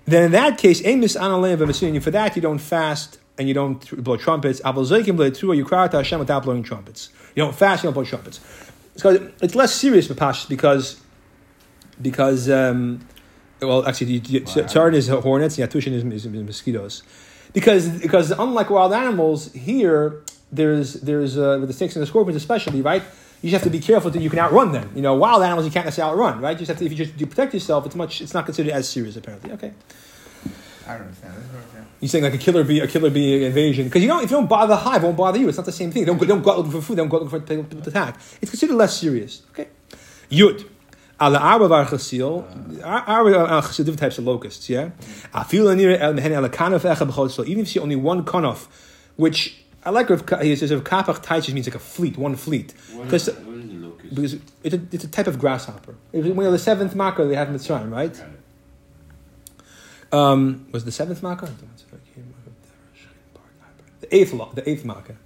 then 0.05 0.25
in 0.25 0.33
that 0.33 0.59
case, 0.59 0.81
For 0.81 2.11
that, 2.11 2.37
you 2.37 2.43
don't 2.43 2.59
fast 2.59 3.19
and 3.39 3.49
you 3.49 3.55
don't 3.55 4.05
blow 4.05 4.17
trumpets. 4.17 4.61
You 4.65 5.65
cry 5.65 5.85
out 5.85 5.91
to 5.93 5.97
Hashem 5.97 6.19
without 6.19 6.43
blowing 6.43 6.63
trumpets. 6.63 7.11
You 7.35 7.43
don't 7.43 7.55
fast, 7.55 7.83
you 7.83 7.87
don't 7.89 7.95
blow 7.95 8.05
trumpets. 8.05 8.41
It's, 8.95 9.05
it's 9.41 9.55
less 9.55 9.75
serious, 9.75 10.09
Papash, 10.09 10.49
because 10.49 11.01
because 12.01 12.51
um, 12.51 13.07
well, 13.61 13.87
actually, 13.87 14.21
Tzarin 14.21 14.95
is 14.95 15.09
hornets, 15.09 15.59
and 15.59 15.71
Yatushin 15.71 15.93
is, 15.93 16.05
is, 16.05 16.27
is 16.27 16.43
mosquitoes. 16.43 17.03
Because 17.53 17.89
because 17.89 18.31
unlike 18.33 18.71
wild 18.71 18.93
animals, 18.93 19.53
here 19.53 20.23
there's 20.51 20.95
there's 20.95 21.39
uh, 21.39 21.59
with 21.61 21.69
the 21.69 21.75
snakes 21.75 21.97
and 21.97 22.03
the 22.03 22.07
scorpions 22.07 22.37
especially, 22.37 22.83
right? 22.83 23.03
You 23.43 23.51
just 23.51 23.65
have 23.65 23.73
to 23.73 23.77
be 23.77 23.85
careful 23.85 24.11
that 24.13 24.23
you 24.23 24.31
can 24.31 24.39
outrun 24.39 24.71
them. 24.71 24.93
You 24.95 25.03
know, 25.03 25.15
wild 25.15 25.43
animals 25.43 25.67
you 25.67 25.73
can't 25.73 25.85
necessarily 25.85 26.13
outrun, 26.13 26.41
right? 26.41 26.53
You 26.53 26.59
just 26.59 26.69
have 26.69 26.79
to 26.79 26.87
if 26.87 26.93
you 26.93 26.99
just 26.99 27.21
you 27.21 27.27
protect 27.27 27.53
yourself, 27.53 27.85
it's 27.87 27.97
much 27.97 28.21
it's 28.21 28.33
not 28.33 28.45
considered 28.47 28.73
as 28.73 28.89
serious 28.89 29.17
apparently. 29.17 29.53
Okay. 29.53 29.73
I 30.87 30.93
don't 30.93 31.07
understand. 31.07 31.35
You're 32.01 32.09
saying 32.09 32.25
like 32.25 32.35
a 32.35 32.39
killer 32.39 32.65
bee, 32.65 32.81
a 32.81 32.87
killer 32.87 33.11
bee 33.11 33.45
invasion, 33.45 33.85
because 33.85 34.03
you 34.03 34.09
know 34.09 34.21
if 34.21 34.31
you 34.31 34.37
don't 34.37 34.49
bother 34.49 34.69
the 34.69 34.77
hive, 34.77 35.03
it 35.03 35.07
won't 35.07 35.17
bother 35.17 35.39
you. 35.39 35.49
It's 35.49 35.57
not 35.57 35.67
the 35.67 35.73
same 35.73 35.91
thing. 35.91 36.03
They 36.03 36.07
don't 36.07 36.19
go, 36.19 36.27
don't 36.27 36.43
go 36.43 36.53
out 36.53 36.59
looking 36.59 36.73
for 36.73 36.83
food. 36.83 36.97
They 36.97 37.03
don't 37.03 37.09
go 37.09 37.19
out 37.19 37.23
looking 37.25 37.41
for 37.41 37.65
people 37.65 37.81
to 37.83 37.89
attack. 37.89 38.17
It's 38.41 38.51
considered 38.51 38.75
less 38.75 38.99
serious. 38.99 39.43
Okay. 39.51 39.69
Yud. 40.31 40.69
Ala 41.21 41.39
arba 41.39 41.69
var 41.69 41.87
chasil, 41.87 42.45
arba 42.85 43.39
uh, 43.39 43.45
uh, 43.45 43.63
chasil, 43.63 43.79
different 43.79 44.01
types 44.01 44.19
of 44.19 44.25
locusts. 44.25 44.69
Yeah. 44.69 44.87
Mm. 44.87 45.31
Afil 45.35 45.71
anir 45.71 46.01
el 46.01 46.15
mehen 46.15 46.33
el 46.33 46.49
kanaf 46.49 46.81
echa 46.81 47.09
b'chol 47.09 47.47
Even 47.47 47.53
if 47.53 47.59
you 47.59 47.65
see 47.67 47.81
only 47.81 47.97
one 47.97 48.25
kanaf, 48.25 48.67
which 49.17 49.62
I 49.85 49.91
like 49.91 50.11
Rav, 50.11 50.43
he 50.43 50.55
says 50.55 50.73
Rav 50.73 50.85
Kapach 50.85 51.25
Taichish 51.25 51.53
means 51.53 51.67
like 51.67 51.75
a 51.75 51.81
fleet, 51.81 52.17
one 52.17 52.37
fleet. 52.37 52.73
What 52.93 53.13
is, 53.13 53.27
what 53.27 53.57
is? 53.57 53.65
Because 54.15 54.35
it's 54.63 54.75
a, 54.75 54.81
it's 54.93 55.05
a 55.05 55.09
type 55.09 55.27
of 55.27 55.39
grasshopper. 55.39 55.97
It 56.13 56.25
was 56.25 56.53
the 56.53 56.59
seventh 56.59 56.95
makkah 56.95 57.25
they 57.25 57.35
have 57.35 57.49
in 57.49 57.55
Mitzrayim, 57.55 57.91
right? 57.91 58.23
Um, 60.13 60.67
was 60.71 60.85
the 60.85 60.93
seventh 60.93 61.23
makkah? 61.23 61.51
The 64.01 64.15
eighth 64.15 64.33
the 64.55 64.69
eighth 64.69 64.85
makkah, 64.85 65.17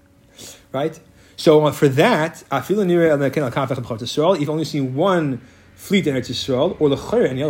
right? 0.72 0.98
So 1.36 1.66
uh, 1.66 1.72
for 1.72 1.88
that, 1.88 2.44
you've 2.52 4.50
only 4.50 4.64
seen 4.64 4.94
one 4.94 5.40
fleet 5.74 6.06
in 6.06 6.14
Eretz 6.14 6.30
Yisrael, 6.30 6.80
or 6.80 6.88
the 6.88 6.96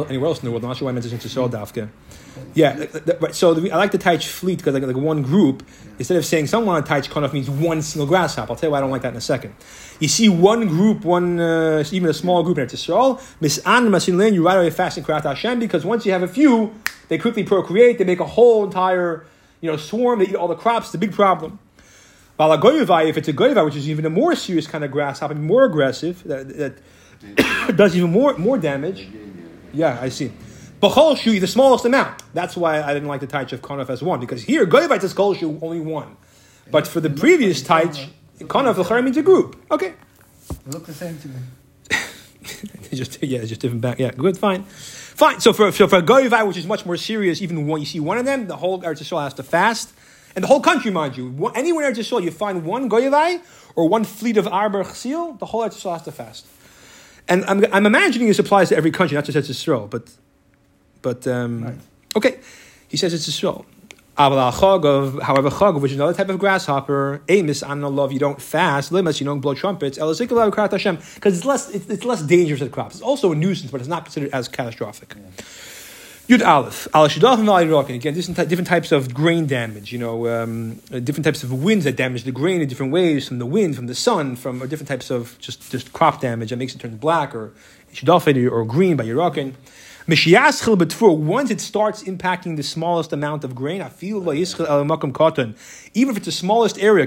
anywhere 0.08 0.28
else 0.28 0.40
in 0.40 0.46
the 0.46 0.50
world. 0.50 0.64
I'm 0.64 0.70
not 0.70 0.76
sure 0.78 0.86
why 0.86 0.90
I 0.90 0.94
mentioned 0.94 1.20
Yisrael 1.20 1.50
Dafka. 1.50 1.88
Yeah. 2.54 2.86
So 3.32 3.54
the, 3.54 3.70
I 3.70 3.76
like 3.76 3.92
the 3.92 3.98
Taich 3.98 4.26
fleet 4.26 4.58
because 4.58 4.74
like, 4.74 4.82
like 4.82 4.96
one 4.96 5.22
group, 5.22 5.66
instead 5.98 6.16
of 6.16 6.24
saying 6.24 6.46
someone 6.46 6.76
on 6.76 6.84
Taich 6.84 7.08
Konaf 7.08 7.32
means 7.32 7.50
one 7.50 7.82
single 7.82 8.06
grasshopper. 8.06 8.50
I'll 8.50 8.56
tell 8.56 8.68
you 8.68 8.72
why 8.72 8.78
I 8.78 8.80
don't 8.80 8.90
like 8.90 9.02
that 9.02 9.12
in 9.12 9.16
a 9.16 9.20
second. 9.20 9.54
You 10.00 10.08
see 10.08 10.28
one 10.28 10.68
group, 10.68 11.04
one 11.04 11.40
uh, 11.40 11.84
even 11.92 12.08
a 12.08 12.14
small 12.14 12.42
group 12.42 12.58
in 12.58 12.66
Eretz 12.66 12.74
Yisrael, 12.74 13.20
Mis'an 13.40 13.90
Masin 13.90 14.18
Lin, 14.18 14.34
you 14.34 14.44
right 14.44 14.56
away 14.56 14.70
fast 14.70 14.96
and 14.96 15.06
Karat 15.06 15.24
Hashem 15.24 15.58
because 15.58 15.84
once 15.84 16.06
you 16.06 16.12
have 16.12 16.22
a 16.22 16.28
few, 16.28 16.74
they 17.08 17.18
quickly 17.18 17.44
procreate, 17.44 17.98
they 17.98 18.04
make 18.04 18.20
a 18.20 18.26
whole 18.26 18.64
entire 18.64 19.26
you 19.60 19.70
know 19.70 19.76
swarm, 19.76 20.18
they 20.18 20.26
eat 20.26 20.36
all 20.36 20.48
the 20.48 20.56
crops, 20.56 20.88
it's 20.88 20.94
a 20.94 20.98
big 20.98 21.12
problem. 21.12 21.58
While 22.36 22.52
a 22.52 22.58
goyavai, 22.58 23.08
if 23.08 23.16
it's 23.16 23.28
a 23.28 23.32
goyavai, 23.32 23.64
which 23.64 23.76
is 23.76 23.88
even 23.88 24.04
a 24.04 24.10
more 24.10 24.34
serious 24.34 24.66
kind 24.66 24.84
of 24.84 24.90
grasshopper, 24.90 25.34
more 25.34 25.64
aggressive, 25.64 26.22
that, 26.24 26.48
that 26.56 27.76
does 27.76 27.96
even 27.96 28.10
more 28.10 28.36
more 28.36 28.58
damage. 28.58 29.08
Yeah, 29.72 29.98
I 30.00 30.10
see. 30.10 30.32
B'chol 30.80 31.16
shu, 31.16 31.40
the 31.40 31.46
smallest 31.46 31.84
amount. 31.84 32.22
That's 32.34 32.56
why 32.56 32.82
I 32.82 32.92
didn't 32.92 33.08
like 33.08 33.20
the 33.20 33.26
taich 33.26 33.52
of 33.52 33.62
Konaf 33.62 33.88
as 33.88 34.02
one, 34.02 34.20
because 34.20 34.42
here, 34.42 34.66
Goyavite 34.66 35.00
says 35.00 35.14
kol 35.14 35.34
shu, 35.34 35.58
only 35.62 35.80
one. 35.80 36.16
But 36.70 36.86
for 36.86 37.00
the 37.00 37.10
previous 37.10 37.62
taich, 37.62 38.08
Konaf 38.40 38.76
l'char 38.76 39.02
means 39.02 39.16
a 39.16 39.22
group. 39.22 39.56
Okay. 39.70 39.94
They 40.64 40.72
look 40.72 40.86
the 40.86 40.94
same 40.94 41.18
to 41.18 41.28
me. 41.28 41.36
just 42.92 43.22
yeah, 43.22 43.44
just 43.44 43.60
different 43.60 43.80
back. 43.80 43.98
Yeah, 43.98 44.10
good, 44.12 44.36
fine, 44.36 44.64
fine. 44.64 45.40
So 45.40 45.52
for 45.52 45.72
so 45.72 45.88
for 45.88 46.02
Goyavite, 46.02 46.46
which 46.46 46.56
is 46.56 46.66
much 46.66 46.84
more 46.84 46.96
serious, 46.96 47.40
even 47.40 47.66
when 47.66 47.80
you 47.80 47.86
see 47.86 48.00
one 48.00 48.18
of 48.18 48.24
them, 48.24 48.46
the 48.46 48.56
whole 48.56 48.80
Eretz 48.82 49.02
Yisrael 49.02 49.22
has 49.22 49.34
to 49.34 49.42
fast, 49.42 49.92
and 50.34 50.42
the 50.42 50.48
whole 50.48 50.60
country, 50.60 50.90
mind 50.90 51.16
you. 51.16 51.50
Anywhere 51.54 51.88
in 51.88 51.94
Eretz 51.94 51.98
Yisrael, 51.98 52.22
you 52.22 52.30
find 52.30 52.64
one 52.64 52.90
Goyavite 52.90 53.40
or 53.74 53.88
one 53.88 54.04
fleet 54.04 54.36
of 54.36 54.46
Arber 54.46 54.84
Chsil, 54.84 55.38
the 55.38 55.46
whole 55.46 55.62
Eretz 55.62 55.80
Yisrael 55.80 55.94
has 55.94 56.02
to 56.02 56.12
fast. 56.12 56.46
And 57.28 57.44
I'm, 57.46 57.64
I'm 57.72 57.86
imagining 57.86 58.28
this 58.28 58.38
applies 58.38 58.68
to 58.68 58.76
every 58.76 58.90
country, 58.90 59.14
not 59.14 59.24
just 59.24 59.36
Eretz 59.36 59.50
Yisrael, 59.50 59.88
but 59.88 60.10
but 61.06 61.24
um, 61.28 61.62
Right. 61.62 61.74
okay, 62.16 62.34
he 62.88 62.96
says 62.96 63.14
it's 63.14 63.28
a. 63.28 63.52
Aval 64.18 64.50
chagav, 64.60 65.22
however, 65.22 65.50
chagav, 65.50 65.80
which 65.80 65.92
is 65.92 65.98
another 65.98 66.14
type 66.14 66.30
of 66.30 66.38
grasshopper, 66.38 67.20
amis 67.28 67.62
anna 67.62 67.88
love, 67.88 68.10
you 68.12 68.18
don't 68.18 68.40
fast, 68.40 68.90
limas, 68.90 69.20
you 69.20 69.26
don't 69.26 69.40
blow 69.40 69.54
trumpets, 69.54 69.98
elazikalav 69.98 70.50
krat 70.50 70.72
Hashem, 70.72 70.96
because 71.14 71.36
it's 71.36 71.44
less, 71.44 71.70
it's, 71.70 71.86
it's 71.94 72.04
less 72.04 72.22
dangerous 72.22 72.60
at 72.62 72.72
crops. 72.72 72.94
It's 72.96 73.02
also 73.02 73.30
a 73.30 73.36
nuisance, 73.36 73.70
but 73.70 73.80
it's 73.82 73.90
not 73.94 74.04
considered 74.06 74.30
as 74.32 74.48
catastrophic. 74.48 75.14
Yud 76.30 76.44
Aleph, 76.44 76.88
al 76.92 77.06
shidaf 77.08 77.34
and 77.38 77.46
Valley 77.46 77.94
Again, 77.94 78.14
different, 78.14 78.36
ty- 78.36 78.46
different 78.46 78.66
types 78.66 78.90
of 78.90 79.14
grain 79.14 79.46
damage. 79.46 79.92
You 79.92 80.00
know, 80.00 80.26
um, 80.26 80.80
uh, 80.92 80.98
different 80.98 81.24
types 81.24 81.44
of 81.44 81.52
winds 81.52 81.84
that 81.84 81.94
damage 81.94 82.24
the 82.24 82.32
grain 82.32 82.60
in 82.62 82.68
different 82.68 82.90
ways, 82.90 83.28
from 83.28 83.38
the 83.38 83.46
wind, 83.46 83.76
from 83.76 83.86
the 83.86 83.94
sun, 83.94 84.34
from 84.34 84.58
different 84.66 84.88
types 84.88 85.08
of 85.10 85.38
just, 85.38 85.70
just 85.70 85.92
crop 85.92 86.20
damage 86.20 86.48
that 86.50 86.56
makes 86.56 86.74
it 86.74 86.80
turn 86.80 86.96
black 86.96 87.32
or 87.32 87.52
shidaf 87.92 88.22
or 88.50 88.64
green 88.64 88.96
by 88.96 89.04
Yerakin. 89.04 89.54
Mishiyaschil 90.06 91.18
once 91.18 91.50
it 91.50 91.60
starts 91.60 92.04
impacting 92.04 92.56
the 92.56 92.62
smallest 92.62 93.12
amount 93.12 93.42
of 93.42 93.56
grain, 93.56 93.82
I 93.82 93.88
feel 93.88 94.20
like 94.20 94.38
yischil 94.38 94.68
el 94.68 95.54
even 95.94 96.10
if 96.10 96.16
it's 96.16 96.26
the 96.26 96.32
smallest 96.32 96.78
area, 96.78 97.06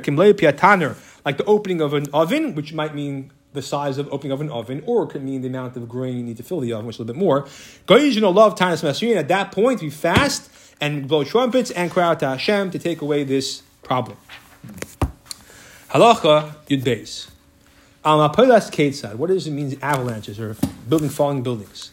like 1.25 1.37
the 1.37 1.45
opening 1.45 1.79
of 1.79 1.93
an 1.93 2.07
oven, 2.11 2.55
which 2.55 2.73
might 2.73 2.93
mean 2.93 3.31
the 3.53 3.61
size 3.61 3.97
of 3.97 4.11
opening 4.11 4.33
of 4.33 4.41
an 4.41 4.49
oven, 4.51 4.83
or 4.85 5.03
it 5.03 5.11
could 5.11 5.23
mean 5.23 5.41
the 5.41 5.47
amount 5.47 5.77
of 5.77 5.87
grain 5.87 6.17
you 6.17 6.23
need 6.23 6.37
to 6.37 6.43
fill 6.43 6.59
the 6.59 6.73
oven, 6.73 6.87
which 6.87 6.97
is 6.97 6.99
a 6.99 7.03
little 7.03 7.13
bit 7.13 7.19
more. 7.19 7.43
Goyijin 7.87 8.33
love 8.33 8.55
tanis 8.55 8.83
masrin. 8.83 9.15
At 9.15 9.29
that 9.29 9.53
point, 9.53 9.81
we 9.81 9.89
fast 9.89 10.51
and 10.81 11.07
blow 11.07 11.23
trumpets 11.23 11.71
and 11.71 11.89
cry 11.89 12.03
out 12.03 12.19
to 12.19 12.27
Hashem 12.27 12.71
to 12.71 12.79
take 12.79 13.01
away 13.01 13.23
this 13.23 13.63
problem. 13.81 14.17
Halacha 15.89 16.53
yud 16.67 16.83
beis. 16.83 17.29
Al 18.03 18.29
mapelas 18.29 18.69
ketzad. 18.69 19.15
What 19.15 19.27
does 19.27 19.47
it 19.47 19.51
mean? 19.51 19.77
Avalanches 19.81 20.37
or 20.37 20.57
building 20.87 21.09
falling 21.09 21.43
buildings. 21.43 21.91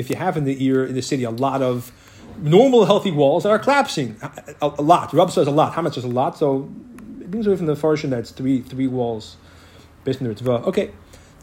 If 0.00 0.10
you 0.10 0.16
have 0.16 0.36
in 0.36 0.44
the 0.44 0.64
ear 0.64 0.84
in 0.84 0.94
the 0.94 1.02
city 1.02 1.24
a 1.24 1.30
lot 1.30 1.62
of 1.62 1.92
normal 2.38 2.84
healthy 2.84 3.10
walls 3.10 3.44
that 3.44 3.50
are 3.50 3.58
collapsing, 3.58 4.16
a, 4.60 4.72
a 4.78 4.82
lot. 4.82 5.12
Rub 5.12 5.30
says 5.30 5.46
a 5.46 5.50
lot. 5.50 5.74
How 5.74 5.82
much 5.82 5.96
is 5.96 6.04
a 6.04 6.08
lot? 6.08 6.36
So 6.38 6.70
it 7.20 7.30
brings 7.30 7.46
away 7.46 7.56
from 7.56 7.66
the 7.66 7.74
version 7.74 8.10
that's 8.10 8.30
three 8.30 8.60
three 8.60 8.86
walls 8.86 9.36
based 10.04 10.20
on 10.20 10.28
the 10.28 10.34
Ritva. 10.34 10.64
Okay, 10.66 10.90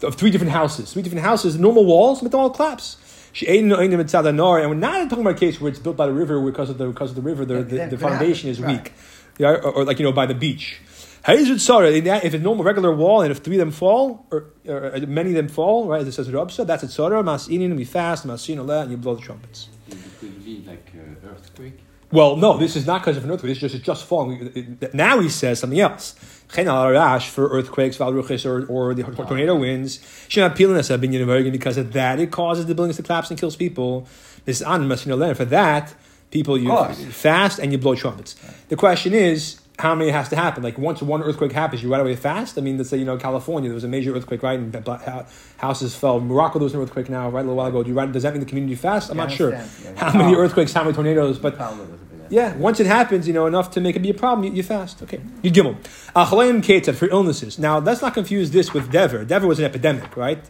of 0.04 0.16
three 0.16 0.32
different 0.32 0.54
houses, 0.54 0.94
three 0.94 1.02
different 1.02 1.26
houses, 1.26 1.58
normal 1.58 1.86
walls, 1.86 2.22
but 2.22 2.32
they 2.32 2.38
all 2.38 2.50
collapse. 2.50 2.98
She 3.32 3.48
ain't 3.48 3.68
no 3.68 3.76
and 3.78 3.92
we're 3.94 4.74
not 4.74 5.10
talking 5.10 5.24
about 5.24 5.36
a 5.36 5.40
case 5.40 5.62
where 5.62 5.70
it's 5.70 5.80
built 5.80 5.96
by 5.96 6.08
the 6.08 6.14
river 6.14 6.42
because 6.42 6.70
of 6.70 6.78
the 6.78 6.88
because 6.88 7.12
of 7.12 7.16
the 7.16 7.22
river, 7.22 7.46
the, 7.46 7.64
the, 7.64 7.88
the 7.88 7.98
foundation 7.98 8.50
is 8.50 8.60
weak, 8.60 8.94
yeah, 9.38 9.50
or, 9.50 9.62
or 9.62 9.86
like 9.86 10.00
you 10.00 10.06
know 10.06 10.12
by 10.12 10.26
the 10.26 10.34
beach. 10.34 10.82
Hayzud 11.26 11.60
Sarah, 11.60 11.92
in 11.92 12.04
that- 12.06 12.24
if 12.24 12.34
it's 12.34 12.44
normal 12.44 12.64
regular 12.64 12.94
wall 12.96 13.22
and 13.22 13.32
if 13.32 13.40
three 13.40 13.56
of 13.56 13.60
them 13.60 13.72
fall, 13.72 14.26
or, 14.32 14.46
or 14.68 15.00
many 15.08 15.30
of 15.32 15.36
them 15.36 15.48
fall, 15.48 15.88
right, 15.88 16.02
as 16.02 16.08
it 16.08 16.12
says 16.14 16.28
in 16.28 16.34
Rabsa, 16.34 16.66
that's 16.66 16.84
a 16.84 16.88
Tzara, 16.88 17.24
Masinin, 17.24 17.76
we 17.76 17.84
fast, 17.86 18.26
Masin 18.26 18.60
Allah, 18.60 18.82
and 18.82 18.92
you 18.92 18.98
blow 18.98 19.16
the 19.16 19.22
trumpets. 19.22 19.70
It 19.90 19.98
could 20.20 20.44
be 20.46 20.64
like 20.66 20.92
uh, 20.96 21.28
earthquake. 21.30 21.80
Well, 22.12 22.38
no, 22.38 22.58
this 22.58 22.76
is 22.76 22.88
not 22.88 23.02
because 23.02 23.18
of 23.18 23.24
an 23.24 23.32
earthquake. 23.32 23.50
This 23.50 23.58
is 23.58 23.62
just, 23.62 23.76
it's 23.76 23.86
just 23.86 24.06
falling. 24.06 24.80
Now 24.94 25.20
he 25.20 25.30
says 25.30 25.60
something 25.60 25.80
else. 25.80 26.14
For 26.48 27.48
earthquakes, 27.50 28.00
or, 28.00 28.66
or 28.66 28.96
the 28.96 29.04
tornado 29.04 29.56
winds. 29.56 30.00
Shema 30.28 30.50
pilinasa 30.50 30.98
binyan 30.98 31.22
american 31.22 31.52
because 31.52 31.78
of 31.78 31.94
that 31.94 32.20
it 32.20 32.32
causes 32.32 32.66
the 32.66 32.74
buildings 32.74 32.96
to 32.98 33.04
collapse 33.04 33.30
and 33.30 33.40
kills 33.40 33.56
people. 33.56 34.08
This 34.46 34.62
is 34.62 34.66
an 34.66 34.88
masin 34.88 35.36
For 35.36 35.46
that, 35.46 35.94
people 36.32 36.58
you 36.58 36.72
fast 37.12 37.60
and 37.60 37.72
you 37.72 37.78
blow 37.78 37.94
trumpets. 37.94 38.36
The 38.70 38.76
question 38.76 39.14
is. 39.14 39.59
How 39.80 39.96
many 39.96 40.12
has 40.12 40.28
to 40.28 40.36
happen? 40.36 40.62
Like 40.62 40.78
once 40.78 41.02
one 41.02 41.24
earthquake 41.24 41.54
happens, 41.54 41.82
you 41.82 41.90
right 41.90 42.02
away 42.02 42.18
fast. 42.18 42.58
I 42.58 42.62
mean, 42.62 42.78
let's 42.78 42.90
say 42.90 42.98
you 42.98 43.06
know 43.06 43.16
California, 43.18 43.70
there 43.70 43.76
was 43.76 43.86
a 43.86 43.88
major 43.88 44.14
earthquake, 44.14 44.44
right? 44.44 44.60
And 44.60 44.72
bla- 44.84 45.26
houses 45.56 45.96
fell. 45.96 46.20
Morocco, 46.20 46.60
there 46.60 46.66
was 46.66 46.74
an 46.74 46.82
earthquake 46.82 47.10
now, 47.10 47.30
right? 47.30 47.40
A 47.40 47.44
little 47.44 47.56
while 47.56 47.68
ago. 47.68 47.82
Do 47.82 47.90
you 47.90 47.96
right? 47.96 48.12
Does 48.12 48.24
that 48.24 48.34
mean 48.34 48.42
the 48.42 48.46
community 48.46 48.76
fast? 48.76 49.10
I'm 49.10 49.18
Yeah, 49.18 49.24
not 49.24 49.32
sure. 49.32 49.56
understand. 49.56 49.96
Yeah, 49.98 50.12
How 50.12 50.18
many 50.18 50.36
oh. 50.36 50.40
earthquakes? 50.40 50.74
How 50.74 50.84
many 50.84 50.94
tornadoes? 50.94 51.40
But 51.40 51.58
Nepal 51.58 51.78
was 51.78 51.88
a 51.90 51.94
big 51.94 52.30
Yeah, 52.30 52.58
once 52.58 52.82
it 52.82 52.88
happens, 52.88 53.26
you 53.26 53.34
know, 53.34 53.46
enough 53.48 53.72
to 53.72 53.80
make 53.80 53.96
it 53.96 54.00
be 54.02 54.10
a 54.10 54.14
problem, 54.14 54.46
you, 54.48 54.54
you 54.54 54.64
fast. 54.64 55.02
Okay. 55.02 55.22
You 55.44 55.50
gimel. 55.50 55.78
Achaleim 56.14 56.60
uh, 56.60 56.62
ketzad 56.62 56.96
for 56.96 57.08
illnesses. 57.08 57.58
Now, 57.58 57.80
let's 57.80 58.02
not 58.02 58.14
confuse 58.14 58.52
this 58.52 58.74
with 58.74 58.92
Dever. 58.92 59.24
Dever 59.24 59.48
was 59.48 59.60
an 59.60 59.66
epidemic, 59.66 60.18
right? 60.18 60.44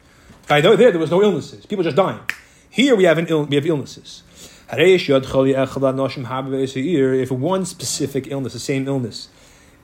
I 0.50 0.62
know 0.62 0.76
there, 0.76 0.90
there 0.90 1.00
was 1.00 1.12
no 1.12 1.22
illnesses. 1.22 1.68
People 1.68 1.84
just 1.84 1.96
dying. 1.96 2.20
Here 2.72 2.96
we 2.96 3.04
have, 3.04 3.20
an 3.20 3.28
Ill, 3.28 3.46
we 3.46 3.56
have 3.58 3.66
illnesses. 3.68 4.24
If 4.72 5.12
one 7.32 7.66
specific 7.66 8.28
illness, 8.28 8.54
the 8.54 8.60
same 8.60 8.88
illness, 8.88 9.30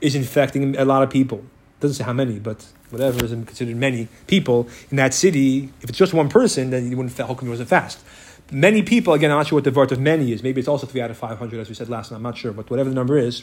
is 0.00 0.14
infecting 0.14 0.76
a 0.76 0.84
lot 0.84 1.02
of 1.02 1.10
people, 1.10 1.44
doesn't 1.80 1.96
say 1.96 2.04
how 2.04 2.12
many, 2.12 2.38
but 2.38 2.64
whatever 2.90 3.24
is 3.24 3.32
considered 3.32 3.74
many 3.76 4.06
people 4.28 4.68
in 4.90 4.96
that 4.98 5.12
city, 5.12 5.72
if 5.82 5.88
it's 5.88 5.98
just 5.98 6.14
one 6.14 6.28
person, 6.28 6.70
then 6.70 6.88
you 6.88 6.96
wouldn't, 6.96 7.18
how 7.18 7.34
come 7.34 7.48
it 7.48 7.50
wasn't 7.50 7.68
fast? 7.68 7.98
Many 8.52 8.82
people, 8.82 9.12
again, 9.12 9.32
I'm 9.32 9.38
not 9.38 9.48
sure 9.48 9.56
what 9.56 9.64
the 9.64 9.72
vart 9.72 9.90
of 9.90 9.98
many 9.98 10.30
is. 10.30 10.44
Maybe 10.44 10.60
it's 10.60 10.68
also 10.68 10.86
three 10.86 11.00
out 11.00 11.10
of 11.10 11.16
500, 11.16 11.58
as 11.58 11.68
we 11.68 11.74
said 11.74 11.88
last 11.88 12.10
time. 12.10 12.18
I'm 12.18 12.22
not 12.22 12.38
sure, 12.38 12.52
but 12.52 12.70
whatever 12.70 12.88
the 12.88 12.94
number 12.94 13.18
is, 13.18 13.42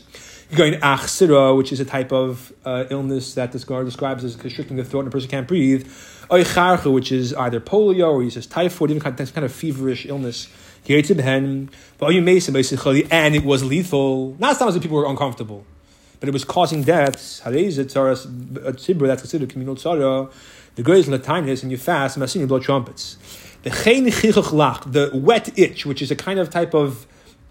you're 0.49 0.57
going 0.57 0.79
achsira, 0.79 1.57
which 1.57 1.73
is 1.73 1.81
a 1.81 1.85
type 1.85 2.13
of 2.13 2.53
uh, 2.63 2.85
illness 2.89 3.33
that 3.33 3.51
this 3.51 3.65
guard 3.65 3.85
describes 3.85 4.23
as 4.23 4.37
constricting 4.37 4.77
the 4.77 4.85
throat 4.85 5.01
and 5.01 5.09
a 5.09 5.11
person 5.11 5.29
can't 5.29 5.45
breathe. 5.45 5.85
Oicharcha, 6.29 6.93
which 6.93 7.11
is 7.11 7.33
either 7.33 7.59
polio 7.59 8.13
or 8.13 8.23
he 8.23 8.29
says 8.29 8.47
typhoid, 8.47 8.91
even 8.91 9.01
kind 9.01 9.19
of, 9.19 9.33
kind 9.33 9.43
of 9.43 9.51
feverish 9.51 10.05
illness. 10.05 10.47
And 13.11 13.35
it 13.35 13.43
was 13.43 13.63
lethal. 13.63 14.35
Not 14.39 14.51
as 14.51 14.57
people 14.81 14.97
were 14.97 15.05
uncomfortable, 15.05 15.65
but 16.19 16.29
it 16.29 16.33
was 16.33 16.43
causing 16.43 16.83
deaths. 16.83 17.41
That's 19.07 19.21
considered 19.21 19.49
communal 19.49 19.75
tzara. 19.75 20.31
The 20.75 20.83
is 20.97 21.07
latinus, 21.07 21.61
and 21.61 21.71
you 21.71 21.77
fast, 21.77 22.17
and 22.17 22.23
you 22.41 22.47
blow 22.47 22.59
trumpets. 22.59 23.17
The 23.61 23.69
the 24.91 25.11
wet 25.13 25.57
itch, 25.57 25.85
which 25.85 26.01
is 26.01 26.11
a 26.11 26.15
kind 26.15 26.39
of 26.39 26.49
type 26.49 26.73
of 26.73 27.05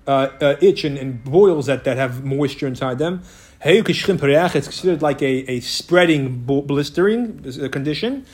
uh, 0.06 0.28
uh, 0.40 0.56
itch 0.60 0.84
and, 0.84 0.98
and, 0.98 1.22
boils 1.22 1.66
that, 1.66 1.84
that 1.84 1.96
have 1.96 2.24
moisture 2.24 2.66
inside 2.66 2.98
them. 2.98 3.22
It's 3.64 4.02
considered 4.02 5.00
like 5.00 5.22
a, 5.22 5.48
a 5.48 5.60
spreading 5.60 6.40
blistering 6.40 7.40
condition. 7.70 8.26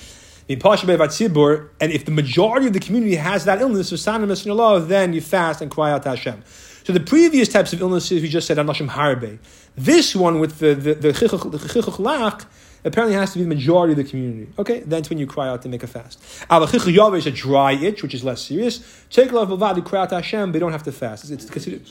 And 0.49 1.93
if 1.93 2.05
the 2.05 2.11
majority 2.11 2.67
of 2.67 2.73
the 2.73 2.81
community 2.81 3.17
has 3.17 3.45
that 3.45 3.61
illness, 3.61 3.91
then 3.91 5.13
you 5.13 5.21
fast 5.21 5.61
and 5.61 5.71
cry 5.71 5.91
out 5.93 6.03
to 6.05 6.11
Hashem. 6.11 6.43
So 6.85 6.93
the 6.95 7.01
previous 7.01 7.49
types 7.49 7.75
of 7.75 7.83
illnesses 7.83 8.23
we 8.23 8.29
just 8.31 8.47
said 8.47 8.57
Anashim 8.57 8.89
Harbe. 8.89 9.39
This 9.77 10.17
one 10.17 10.41
with 10.41 10.59
the 10.59 10.75
the, 10.75 10.95
the, 10.95 11.13
the 11.13 12.47
apparently 12.85 13.15
has 13.15 13.33
to 13.33 13.39
be 13.39 13.45
the 13.45 13.55
majority 13.55 13.93
of 13.93 13.99
the 13.99 14.05
community. 14.05 14.51
Okay, 14.59 14.81
that's 14.81 15.11
when 15.11 15.19
you 15.19 15.27
cry 15.27 15.49
out 15.49 15.61
to 15.63 15.69
make 15.69 15.83
a 15.83 15.87
fast. 15.87 16.19
Al 16.49 16.65
is 16.65 17.27
a 17.27 17.31
dry 17.31 17.73
itch, 17.73 18.03
which 18.03 18.15
is 18.15 18.25
less 18.25 18.41
serious. 18.41 19.05
Take 19.11 19.33
love 19.33 19.51
of 19.51 19.77
you 19.77 19.83
cry 19.83 20.01
out 20.01 20.09
to 20.11 20.15
Hashem, 20.15 20.53
they 20.53 20.59
don't 20.59 20.73
have 20.73 20.85
to 20.85 20.93
fast. 20.93 21.25
It's, 21.25 21.45
it's 21.45 21.51
considered 21.51 21.83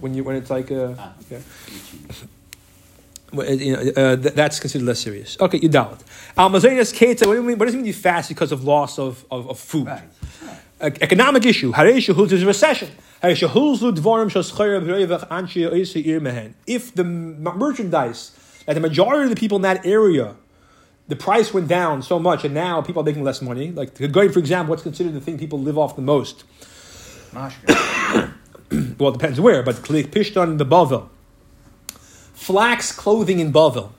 when 0.00 0.12
you 0.12 0.22
when 0.22 0.36
it's 0.36 0.50
like 0.50 0.70
a. 0.70 0.96
Ah. 0.98 1.14
Well, 1.30 1.40
you 3.32 3.76
know, 3.76 3.92
uh, 3.96 4.16
that's 4.16 4.60
considered 4.60 4.86
less 4.86 5.00
serious. 5.00 5.36
Okay, 5.40 5.58
you 5.58 5.68
doubt. 5.68 6.02
Almazenas 6.36 6.92
keta. 6.94 7.26
What, 7.26 7.34
do 7.34 7.40
you 7.40 7.42
mean, 7.42 7.58
what 7.58 7.66
does 7.66 7.74
it 7.74 7.78
mean 7.78 7.86
you 7.86 7.92
fast 7.92 8.28
because 8.28 8.52
of 8.52 8.64
loss 8.64 8.98
of, 8.98 9.24
of, 9.30 9.48
of 9.50 9.58
food? 9.58 9.86
Right. 9.86 10.02
Uh, 10.80 10.90
economic 11.00 11.44
issue. 11.44 11.72
There's 11.72 12.42
a 12.42 12.46
recession. 12.46 12.90
If 13.22 13.40
the 16.94 17.04
merchandise 17.04 18.32
that 18.66 18.74
the 18.74 18.80
majority 18.80 19.24
of 19.24 19.30
the 19.30 19.36
people 19.36 19.56
in 19.56 19.62
that 19.62 19.84
area, 19.84 20.36
the 21.08 21.16
price 21.16 21.52
went 21.52 21.68
down 21.68 22.02
so 22.02 22.18
much, 22.18 22.44
and 22.44 22.54
now 22.54 22.80
people 22.80 23.02
are 23.02 23.04
making 23.04 23.24
less 23.24 23.42
money. 23.42 23.72
Like 23.72 23.94
going, 24.12 24.30
for 24.32 24.38
example, 24.38 24.70
what's 24.70 24.82
considered 24.82 25.12
the 25.12 25.20
thing 25.20 25.38
people 25.38 25.58
live 25.60 25.76
off 25.76 25.96
the 25.96 26.02
most? 26.02 26.44
well, 28.98 29.10
it 29.10 29.12
depends 29.12 29.40
where, 29.40 29.62
but 29.62 29.76
Pishtan 29.76 30.56
the 30.58 30.64
Bavel. 30.64 31.08
Flax 32.50 32.90
clothing 32.90 33.38
in 33.38 33.52
Bavel. 33.52 33.92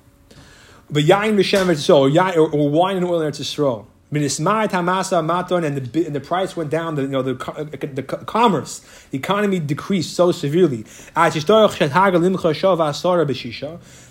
But 0.89 1.03
yain 1.03 1.37
b'shem 1.37 1.73
so 1.77 2.03
or, 2.03 2.49
or 2.51 2.69
wine 2.69 2.97
and 2.97 3.05
oil 3.05 3.21
in 3.21 3.31
Eretz 3.31 3.39
Yisrael. 3.39 3.85
Maton, 4.11 5.65
and 5.65 5.77
the 5.77 6.05
and 6.05 6.13
the 6.13 6.19
price 6.19 6.57
went 6.57 6.69
down. 6.69 6.95
The 6.95 7.03
you 7.03 7.07
know 7.07 7.21
the, 7.21 7.35
uh, 7.49 7.63
the 7.93 8.03
commerce, 8.03 8.81
the 9.09 9.17
economy 9.17 9.59
decreased 9.59 10.13
so 10.13 10.33
severely. 10.33 10.81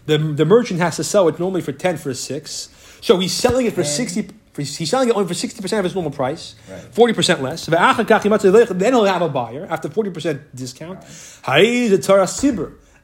The 0.07 0.35
the 0.35 0.45
merchant 0.47 0.81
has 0.81 0.97
to 0.97 1.05
sell 1.05 1.29
it 1.29 1.39
normally 1.39 1.61
for 1.61 1.73
ten 1.73 1.99
for 1.99 2.09
a 2.09 2.15
six, 2.15 2.71
so 3.03 3.19
he's 3.19 3.35
selling 3.35 3.67
it 3.67 3.75
for 3.75 3.85
sixty. 3.85 4.31
He's 4.57 4.89
selling 4.89 5.11
it 5.11 5.15
only 5.15 5.29
for 5.29 5.35
sixty 5.35 5.61
percent 5.61 5.81
of 5.81 5.85
his 5.85 5.95
normal 5.95 6.13
price, 6.13 6.55
forty 6.93 7.13
percent 7.13 7.43
less. 7.43 7.67
Then 7.67 7.79
he'll 7.79 9.05
have 9.05 9.21
a 9.21 9.29
buyer 9.29 9.67
after 9.69 9.91
forty 9.91 10.09
percent 10.09 10.57
discount. 10.57 11.05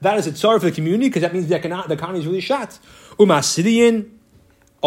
That 0.01 0.19
is 0.19 0.27
a 0.27 0.33
tzara 0.33 0.61
for 0.61 0.67
the 0.67 0.73
community 0.73 1.09
because 1.09 1.23
that 1.23 1.33
means 1.33 1.49
the 1.49 1.57
economy, 1.57 1.85
the 1.89 1.95
economy 1.95 2.21
is 2.21 2.27
really 2.27 2.41
shot. 2.41 2.79
Umasidian 3.19 4.11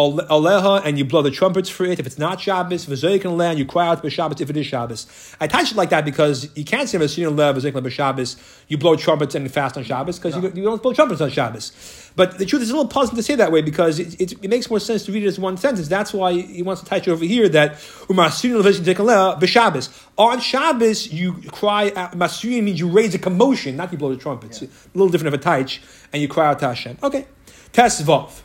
Aleha, 0.08 0.82
and 0.84 0.98
you 0.98 1.04
blow 1.04 1.22
the 1.22 1.30
trumpets 1.30 1.68
for 1.68 1.84
it. 1.84 1.98
If 1.98 2.06
it's 2.06 2.18
not 2.18 2.40
Shabbos, 2.40 2.86
V'zoikin 2.86 3.36
Leh, 3.36 3.50
and 3.50 3.58
you 3.58 3.64
cry 3.64 3.88
out 3.88 4.00
for 4.00 4.10
Shabbos 4.10 4.40
if 4.40 4.50
it 4.50 4.56
is 4.56 4.66
Shabbos. 4.66 5.06
I 5.40 5.46
touch 5.46 5.72
it 5.72 5.76
like 5.76 5.90
that 5.90 6.04
because 6.04 6.48
you 6.56 6.64
can't 6.64 6.88
say 6.88 6.98
V'zoikin 6.98 7.36
Leh, 7.36 7.52
V'zoikin 7.52 7.82
Leh, 7.82 7.90
Shabbos, 7.90 8.36
you 8.68 8.78
blow 8.78 8.96
trumpets 8.96 9.34
and 9.34 9.50
fast 9.50 9.76
on 9.76 9.84
Shabbos 9.84 10.18
because 10.18 10.36
no. 10.36 10.42
you, 10.42 10.52
you, 10.54 10.62
don't 10.62 10.82
blow 10.82 10.92
trumpets 10.92 11.20
on 11.20 11.30
Shabbos. 11.30 11.72
But 12.16 12.38
the 12.38 12.46
truth 12.46 12.62
is 12.62 12.70
a 12.70 12.72
little 12.72 12.88
puzzling 12.88 13.16
to 13.16 13.22
say 13.22 13.34
that 13.36 13.52
way 13.52 13.62
because 13.62 13.98
it, 13.98 14.20
it, 14.20 14.32
it, 14.44 14.48
makes 14.48 14.68
more 14.68 14.80
sense 14.80 15.04
to 15.04 15.12
read 15.12 15.22
it 15.22 15.26
as 15.26 15.38
one 15.38 15.56
sentence. 15.56 15.88
That's 15.88 16.12
why 16.12 16.32
he 16.32 16.62
wants 16.62 16.82
to 16.82 16.88
touch 16.88 17.06
it 17.06 17.10
over 17.10 17.24
here 17.24 17.48
that 17.48 17.74
U'masurin 17.74 18.62
V'zoikin 18.62 19.04
Leh, 19.04 19.36
B'Shabbos. 19.40 20.06
On 20.18 20.38
Shabbos, 20.40 21.12
you 21.12 21.34
cry 21.50 21.92
out, 21.96 22.12
Masurin 22.12 22.64
means 22.64 22.78
you 22.78 22.88
raise 22.88 23.14
a 23.14 23.18
commotion, 23.18 23.76
not 23.76 23.92
you 23.92 23.98
blow 23.98 24.10
the 24.10 24.20
trumpets. 24.20 24.62
Yeah. 24.62 24.68
A 24.68 24.98
little 24.98 25.10
different 25.10 25.34
of 25.34 25.40
a 25.40 25.42
taich, 25.42 25.80
and 26.12 26.20
you 26.20 26.28
cry 26.28 26.48
out 26.48 26.58
to 26.60 26.68
Hashem. 26.68 26.98
Okay. 27.02 27.26
Tesvav. 27.72 28.42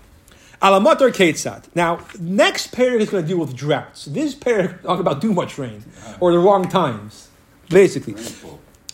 Alamatar 0.61 1.11
Ketzat. 1.11 1.65
Now, 1.75 2.05
next 2.19 2.67
pair 2.67 2.97
is 2.97 3.09
going 3.09 3.23
to 3.23 3.27
deal 3.27 3.37
with 3.37 3.55
droughts. 3.55 4.05
This 4.05 4.33
pair 4.33 4.79
talk 4.83 4.99
about 4.99 5.21
too 5.21 5.33
much 5.33 5.57
rain 5.57 5.83
or 6.19 6.31
the 6.31 6.39
wrong 6.39 6.69
times, 6.69 7.29
basically. 7.69 8.13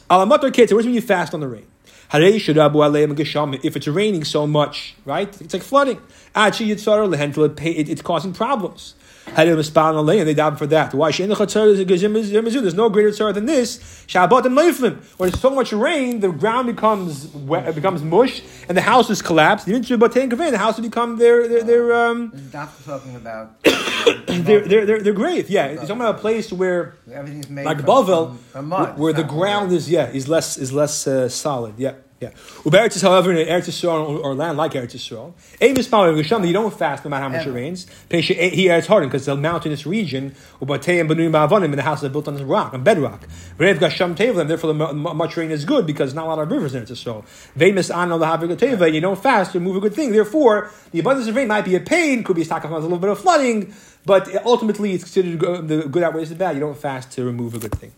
Alamatar 0.09 0.51
Ketzat. 0.51 0.73
What 0.73 0.85
mean 0.85 0.95
you 0.95 1.01
fast 1.01 1.33
on 1.33 1.39
the 1.39 1.47
rain? 1.47 1.67
If 2.13 3.75
it's 3.77 3.87
raining 3.87 4.23
so 4.25 4.45
much, 4.45 4.95
right? 5.05 5.41
It's 5.41 5.53
like 5.53 5.63
flooding. 5.63 6.01
Actually 6.35 6.71
it's 6.71 8.01
causing 8.01 8.33
problems. 8.33 8.95
Had 9.27 9.47
him 9.47 9.63
spell 9.63 9.97
on 9.97 10.09
and 10.09 10.27
they 10.27 10.35
daven 10.35 10.57
for 10.57 10.67
that. 10.67 10.93
Why? 10.93 11.11
There's 11.11 11.29
no 11.29 12.89
greater 12.89 13.09
tzara 13.11 13.33
than 13.33 13.45
this. 13.45 13.77
Shabbat 14.07 14.45
and 14.45 14.57
leiflim. 14.57 14.97
When 15.17 15.29
there's 15.29 15.39
so 15.39 15.51
much 15.51 15.71
rain, 15.71 16.19
the 16.19 16.31
ground 16.31 16.67
becomes 16.67 17.27
wet, 17.27 17.73
becomes 17.73 18.03
mush, 18.03 18.41
and 18.67 18.75
the 18.77 18.81
house 18.81 19.09
is 19.09 19.21
collapsed. 19.21 19.67
The 19.67 19.79
the 19.79 20.57
house 20.57 20.75
will 20.75 20.83
become 20.83 21.17
their 21.17 21.47
their 21.47 21.63
their. 21.63 21.93
Um, 21.93 22.33
doctor 22.51 22.83
talking 22.83 23.15
about 23.15 23.63
their, 23.63 24.59
their, 24.67 24.85
their, 24.85 25.01
their 25.01 25.13
grave. 25.13 25.49
Yeah, 25.49 25.67
it's 25.67 25.81
talking 25.81 25.95
about 25.97 26.15
a 26.15 26.19
place 26.19 26.51
where 26.51 26.95
everything's 27.09 27.49
made 27.49 27.65
like 27.65 27.77
from, 27.77 27.85
Bavel, 27.85 28.37
from, 28.51 28.69
from 28.69 28.97
where 28.97 29.13
the 29.13 29.23
ground 29.23 29.71
is 29.71 29.89
yeah 29.89 30.09
is 30.09 30.27
less 30.27 30.57
is 30.57 30.73
less 30.73 31.07
uh, 31.07 31.29
solid. 31.29 31.75
Yeah. 31.77 31.93
Yeah. 32.21 32.29
Uberetz, 32.63 33.01
however, 33.01 33.31
in 33.31 33.47
Eretz 33.47 33.67
Yisrael 33.67 34.23
or 34.23 34.35
land 34.35 34.55
like 34.55 34.73
Eretz 34.73 34.93
Yisrael, 34.93 35.33
Avis 35.59 35.87
Power 35.87 36.13
Gesham, 36.13 36.45
you 36.45 36.53
don't 36.53 36.71
fast 36.71 37.03
no 37.03 37.09
matter 37.09 37.23
how 37.23 37.29
much 37.29 37.47
it 37.47 37.51
rains. 37.51 37.87
Pesha, 38.11 38.51
He 38.51 38.65
Eretz 38.65 38.85
Harden 38.85 39.09
because 39.09 39.25
the 39.25 39.35
mountainous 39.35 39.87
region. 39.87 40.35
Ubatei 40.61 41.01
and 41.01 41.09
Benuim 41.09 41.31
Ba'avanim, 41.31 41.65
and 41.65 41.73
the 41.73 41.81
houses 41.81 42.03
are 42.03 42.09
built 42.09 42.27
on 42.27 42.37
rock, 42.47 42.75
on 42.75 42.83
bedrock. 42.83 43.27
Rev 43.57 43.79
Gasham 43.79 44.13
Tevlim, 44.13 44.47
therefore 44.47 44.71
the 44.71 44.93
much 44.93 45.35
rain 45.35 45.49
is 45.49 45.65
good 45.65 45.87
because 45.87 46.13
not 46.13 46.25
a 46.25 46.27
lot 46.27 46.37
of 46.37 46.51
rivers 46.51 46.75
in 46.75 46.83
Eretz 46.83 46.91
Yisrael. 46.91 47.25
Vemis 47.57 47.89
Ano 47.89 48.19
Lahavik 48.19 48.55
Teva, 48.55 48.93
you 48.93 49.01
don't 49.01 49.19
fast, 49.19 49.55
you 49.55 49.59
move 49.59 49.77
a 49.77 49.79
good 49.79 49.95
thing. 49.95 50.11
Therefore, 50.11 50.69
the 50.91 50.99
abundance 50.99 51.27
of 51.27 51.35
rain 51.35 51.47
might 51.47 51.65
be 51.65 51.73
a 51.73 51.79
pain, 51.79 52.23
could 52.23 52.35
be 52.35 52.43
a 52.43 52.45
stock 52.45 52.63
of 52.63 52.69
a 52.69 52.77
little 52.77 52.99
bit 52.99 53.09
of 53.09 53.19
flooding, 53.19 53.73
but 54.05 54.29
ultimately 54.45 54.93
it's 54.93 55.05
considered 55.05 55.39
the 55.67 55.87
good 55.89 56.03
outweighs 56.03 56.29
the 56.29 56.35
bad. 56.35 56.53
You 56.53 56.59
don't 56.59 56.77
fast 56.77 57.13
to 57.13 57.25
remove 57.25 57.55
a 57.55 57.57
good 57.57 57.73
thing. 57.73 57.93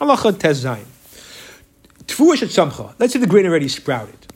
Allah 0.00 0.16
Tez 0.32 0.64
Zayin. 0.64 0.95
Let's 2.98 3.12
say 3.12 3.18
the 3.18 3.26
grain 3.26 3.46
already 3.46 3.68
sprouted. 3.68 4.26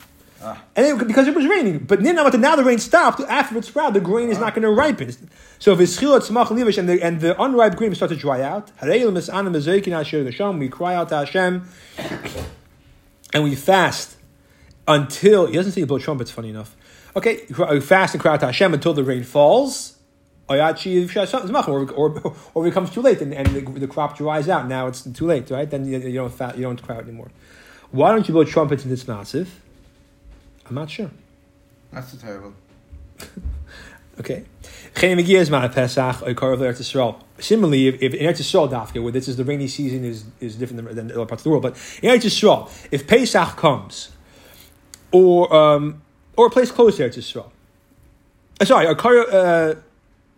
Ah. 0.43 0.63
And 0.75 1.01
it, 1.01 1.07
because 1.07 1.27
it 1.27 1.35
was 1.35 1.45
raining. 1.45 1.79
But 1.79 2.01
now, 2.01 2.27
now 2.27 2.55
the 2.55 2.63
rain 2.63 2.79
stopped, 2.79 3.19
after 3.21 3.57
it 3.57 3.65
sprouted, 3.65 4.01
the 4.01 4.05
grain 4.05 4.29
is 4.29 4.39
not 4.39 4.55
going 4.55 4.63
to 4.63 4.71
ripen. 4.71 5.11
So 5.59 5.73
if 5.73 5.79
it's 5.79 5.97
tzmach 5.97 6.77
and 6.77 6.89
the, 6.89 7.03
and 7.03 7.21
the 7.21 7.39
unripe 7.41 7.75
grain 7.75 7.93
starts 7.93 8.13
to 8.13 8.19
dry 8.19 8.41
out, 8.41 8.71
we 8.81 10.69
cry 10.69 10.95
out 10.95 11.09
to 11.09 11.17
Hashem 11.17 11.69
and 13.33 13.43
we 13.43 13.55
fast 13.55 14.17
until, 14.87 15.45
he 15.45 15.53
doesn't 15.53 15.73
say 15.73 15.81
the 15.81 15.87
blow 15.87 15.99
trumpets, 15.99 16.31
funny 16.31 16.49
enough. 16.49 16.75
Okay, 17.15 17.45
we 17.69 17.79
fast 17.79 18.15
and 18.15 18.21
cry 18.21 18.33
out 18.33 18.39
to 18.39 18.47
Hashem 18.47 18.73
until 18.73 18.93
the 18.93 19.03
rain 19.03 19.23
falls. 19.23 19.97
Or, 20.49 21.89
or, 21.91 22.33
or, 22.53 22.65
it 22.65 22.69
becomes 22.69 22.89
too 22.89 23.01
late 23.01 23.21
and, 23.21 23.33
and 23.33 23.47
the, 23.47 23.61
the, 23.79 23.87
crop 23.87 24.17
dries 24.17 24.49
out. 24.49 24.67
Now 24.67 24.87
it's 24.87 25.03
too 25.03 25.25
late, 25.25 25.49
right? 25.49 25.69
Then 25.69 25.85
you, 25.85 25.99
you 25.99 26.13
don't 26.13 26.33
fast, 26.33 26.57
you 26.57 26.63
don't 26.63 26.81
cry 26.81 26.97
out 26.97 27.03
anymore. 27.03 27.31
Why 27.91 28.11
don't 28.11 28.27
you 28.27 28.33
blow 28.33 28.43
trumpets 28.43 28.83
in 28.83 28.89
this 28.89 29.07
massive? 29.07 29.59
I'm 30.67 30.75
not 30.75 30.89
sure. 30.89 31.11
That's 31.91 32.15
terrible. 32.15 32.53
Okay. 34.19 34.43
Geen 34.93 35.17
Megias 35.17 35.49
Ma 35.49 35.67
Pesach 35.67 36.21
or 36.21 36.33
Karav 36.35 36.59
Eretz 36.59 36.79
Yisrael. 36.79 37.19
Similarly, 37.39 37.87
if, 37.87 38.01
if 38.03 38.13
in 38.13 38.27
Eretz 38.27 38.41
Yisrael 38.41 38.69
Dafka, 38.69 39.01
where 39.01 39.11
this 39.11 39.27
is 39.27 39.37
the 39.37 39.43
rainy 39.43 39.67
season, 39.67 40.03
is, 40.03 40.25
is 40.39 40.55
different 40.57 40.85
than, 40.85 40.95
than 40.95 41.11
other 41.11 41.25
parts 41.25 41.41
of 41.41 41.45
the 41.45 41.49
world, 41.49 41.63
but 41.63 41.73
in 42.03 42.11
Eretz 42.11 42.25
Yisrael, 42.25 42.69
if 42.91 43.07
Pesach 43.07 43.55
comes, 43.55 44.11
or 45.11 45.51
um, 45.55 46.01
or 46.37 46.47
a 46.47 46.49
place 46.49 46.71
close 46.71 46.97
to 46.97 47.09
Eretz 47.09 47.17
Yisrael, 47.17 47.49
uh, 48.59 48.65
sorry, 48.65 48.85
or 48.85 48.95
Karav, 48.95 49.33
uh, 49.33 49.79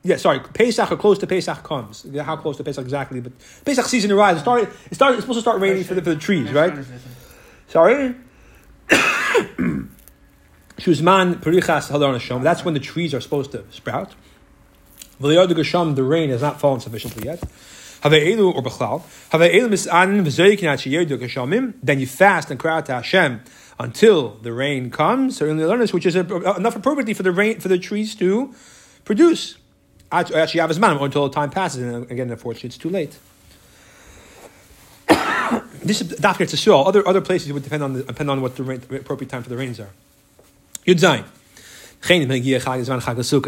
yeah, 0.04 0.18
sorry, 0.18 0.39
Pesach 0.39 0.92
or 0.92 0.96
close 0.96 1.18
to 1.18 1.28
Pesach 1.28 1.63
comes. 1.63 2.06
How 2.22 2.38
close 2.38 2.58
to 2.58 2.63
Pesach 2.63 2.84
exactly? 2.84 3.22
But 3.22 3.34
Pesach 3.66 3.86
season 3.86 4.12
arrives. 4.12 4.39
It 4.39 4.42
started. 4.44 4.70
It 4.89 4.96
started. 4.96 5.16
It's 5.16 5.24
supposed 5.24 5.38
to 5.38 5.42
start 5.42 5.60
raining 5.60 5.84
for 5.84 5.96
the, 5.96 6.02
for 6.02 6.12
the 6.12 6.20
trees, 6.20 6.52
right? 6.54 6.74
Sorry. 7.74 8.14
Shuzman 10.78 11.42
Perichas 11.42 11.90
Hadar 11.90 12.14
Nashom. 12.14 12.44
That's 12.44 12.64
when 12.64 12.76
the 12.76 12.80
trees 12.80 13.16
are 13.16 13.20
supposed 13.20 13.52
to 13.54 13.64
sprout. 13.72 14.14
V'liyad 15.20 15.48
Gasham, 15.48 15.96
the 15.96 16.04
rain 16.04 16.30
has 16.30 16.44
not 16.44 16.60
fallen 16.60 16.82
sufficiently 16.82 17.26
yet. 17.26 17.40
Have 18.02 18.12
Elu 18.12 18.54
or 18.54 18.62
Bechlal. 18.62 19.02
Have 19.32 19.42
Elu 19.42 19.70
Misan 19.70 20.24
V'zoikin 20.24 20.66
At 20.66 20.82
Sheyedu 20.82 21.18
Gashamim. 21.18 21.74
Then 21.82 22.00
you 22.00 22.06
fast 22.06 22.52
and 22.52 22.60
cry 22.60 22.78
out 22.78 22.86
to 22.86 22.94
Hashem 22.94 23.42
until 23.80 24.38
the 24.44 24.54
rain 24.54 24.92
comes. 24.92 25.38
Certainly 25.38 25.66
learn 25.66 25.80
this, 25.80 25.94
which 25.94 26.06
is 26.06 26.16
enough 26.16 26.76
appropriately 26.76 27.16
for 27.16 27.24
the 27.24 27.32
rain 27.32 27.60
for 27.60 27.70
the 27.70 27.80
trees 27.80 28.14
to 28.18 28.54
produce. 29.04 29.58
Actually, 30.12 30.60
until 30.60 31.28
the 31.28 31.34
time 31.34 31.50
passes, 31.50 31.82
and 31.82 32.12
again, 32.12 32.30
unfortunately, 32.30 32.68
it's 32.68 32.78
too 32.78 32.92
late. 32.92 33.18
This 35.84 36.02
is 36.02 36.19
Dafka 36.19 36.46
Tzisrael. 36.46 36.86
Other 36.88 37.08
other 37.08 37.22
places 37.22 37.52
would 37.54 37.63
depend 37.63 37.84
on 37.84 37.93
the, 37.93 38.04
depend 38.04 38.30
on 38.30 38.41
what 38.41 38.56
the, 38.56 38.63
rain, 38.63 38.82
the 38.88 39.00
appropriate 39.00 39.30
time 39.30 39.43
for 39.43 39.50
the 39.50 39.58
rains 39.58 39.80
are. 39.80 39.89
Yud 40.86 41.00
Zayin. 41.00 41.26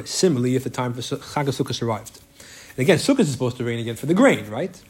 Similarly, 0.07 0.55
if 0.55 0.63
the 0.63 0.69
time 0.69 0.93
for 0.93 1.01
Chag 1.01 1.45
Sukkot 1.47 1.81
arrived. 1.81 2.21
And 2.77 2.79
again, 2.79 2.97
Sukkot 2.97 3.19
is 3.21 3.31
supposed 3.31 3.57
to 3.57 3.63
rain 3.65 3.79
again 3.79 3.95
for 3.95 4.05
the 4.05 4.13
grain, 4.13 4.49
right? 4.49 4.81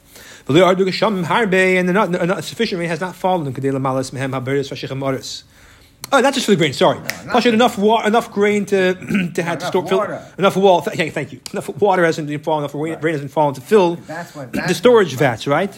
And 0.48 0.56
the 0.56 1.94
not, 1.94 2.12
not, 2.12 2.44
sufficient 2.44 2.80
rain 2.80 2.90
has 2.90 3.02
not 3.02 3.16
fallen. 3.16 3.54
Oh, 6.12 6.22
not 6.22 6.34
just 6.36 6.46
for 6.46 6.52
the 6.52 6.58
grain. 6.58 6.74
Sorry, 6.74 7.00
No, 7.00 7.06
plus 7.32 7.46
you 7.46 7.52
had 7.52 7.56
enough 7.56 7.78
water, 7.80 8.08
enough 8.08 8.32
grain 8.32 8.66
to 8.68 8.94
to 9.34 9.42
have 9.44 9.58
to 9.60 9.66
store 9.66 9.88
fill, 9.88 9.98
water. 10.00 10.24
enough 10.38 10.56
wall. 10.56 10.82
Th- 10.84 11.12
thank 11.12 11.34
you. 11.34 11.40
Enough 11.52 11.70
water 11.82 12.04
hasn't 12.06 12.44
fallen. 12.44 12.64
Enough 12.64 12.76
rain, 12.76 13.00
rain 13.02 13.14
hasn't 13.14 13.32
fallen 13.32 13.56
to 13.56 13.62
fill 13.62 13.96
That's 13.96 14.36
what. 14.36 14.54
the 14.54 14.74
storage 14.76 15.16
vats, 15.16 15.48
right? 15.48 15.78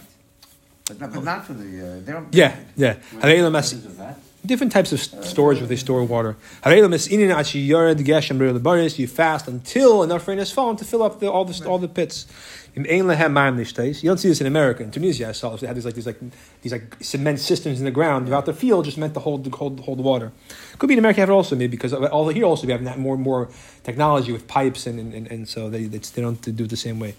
But 0.88 1.00
not, 1.00 1.14
but 1.14 1.24
not 1.24 1.46
for 1.46 1.54
the. 1.54 1.66
Uh, 1.66 2.00
they 2.06 2.12
don't. 2.14 2.34
Yeah, 2.34 2.56
yeah. 2.76 2.96
Harei 3.16 3.44
What 3.44 3.52
mas- 3.52 3.74
is 3.74 3.86
a 3.86 3.90
vat? 3.90 4.20
different 4.46 4.72
types 4.72 4.94
of 4.94 5.02
storage 5.02 5.58
where 5.58 5.68
they 5.68 5.76
store 5.76 6.02
water. 6.06 6.38
Harei 6.64 6.80
lemes 6.82 7.10
inin 7.10 7.36
achi 7.36 7.68
yared 7.68 7.98
geshem 7.98 8.38
b'rei 8.38 8.58
lebaris. 8.58 8.98
You 8.98 9.08
fast 9.08 9.48
until 9.50 10.04
enough 10.04 10.26
rain 10.28 10.38
has 10.38 10.52
fallen 10.52 10.78
to 10.78 10.86
fill 10.86 11.04
up 11.04 11.20
the, 11.20 11.30
all 11.30 11.44
the 11.44 11.68
all 11.68 11.78
the 11.80 11.90
pits. 11.90 12.26
In 12.74 12.86
ein 12.90 13.06
lehem 13.08 13.34
ma'am. 13.34 13.58
You 13.58 14.10
don't 14.10 14.18
see 14.20 14.30
this 14.30 14.40
in 14.40 14.48
America. 14.48 14.84
In 14.84 14.92
Tunisia, 14.92 15.30
I 15.30 15.32
saw 15.34 15.50
this. 15.50 15.62
They 15.62 15.68
had 15.68 15.76
these 15.76 15.86
like 15.86 15.96
these 15.96 16.06
like 16.06 16.20
these 16.62 16.72
like 16.72 16.96
cement 17.02 17.40
systems 17.40 17.80
in 17.80 17.86
the 17.86 17.92
ground 17.92 18.28
throughout 18.28 18.46
the 18.46 18.54
field, 18.54 18.86
just 18.86 18.98
meant 18.98 19.14
to 19.16 19.20
hold 19.20 19.44
the 19.44 19.50
hold, 19.58 19.80
hold 19.82 19.98
the 19.98 20.04
water. 20.04 20.32
Could 20.78 20.88
be 20.88 20.94
in 20.94 21.00
America 21.00 21.20
have 21.20 21.30
it 21.30 21.34
also 21.34 21.56
maybe 21.56 21.72
because 21.72 21.92
of- 21.92 22.04
all 22.06 22.30
here 22.30 22.46
also 22.46 22.66
we 22.68 22.72
have 22.72 22.84
that 22.86 23.00
more 23.00 23.16
and 23.16 23.24
more 23.24 23.50
technology 23.84 24.32
with 24.32 24.48
pipes 24.48 24.88
and 24.88 25.00
and, 25.00 25.14
and, 25.14 25.28
and 25.32 25.50
so 25.50 25.70
they 25.70 25.86
they 25.88 26.22
don't 26.22 26.40
do 26.56 26.64
it 26.64 26.70
the 26.70 26.78
same 26.78 27.00
way. 27.00 27.16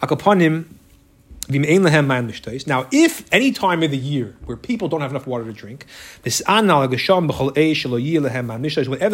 Akaponim. 0.00 0.64
Now, 1.50 2.86
if 2.92 3.24
any 3.32 3.52
time 3.52 3.82
of 3.82 3.90
the 3.90 3.96
year 3.96 4.36
where 4.44 4.56
people 4.56 4.88
don't 4.88 5.00
have 5.00 5.10
enough 5.10 5.26
water 5.26 5.44
to 5.44 5.52
drink, 5.52 5.86
whenever 6.22 6.30
there's 6.30 6.42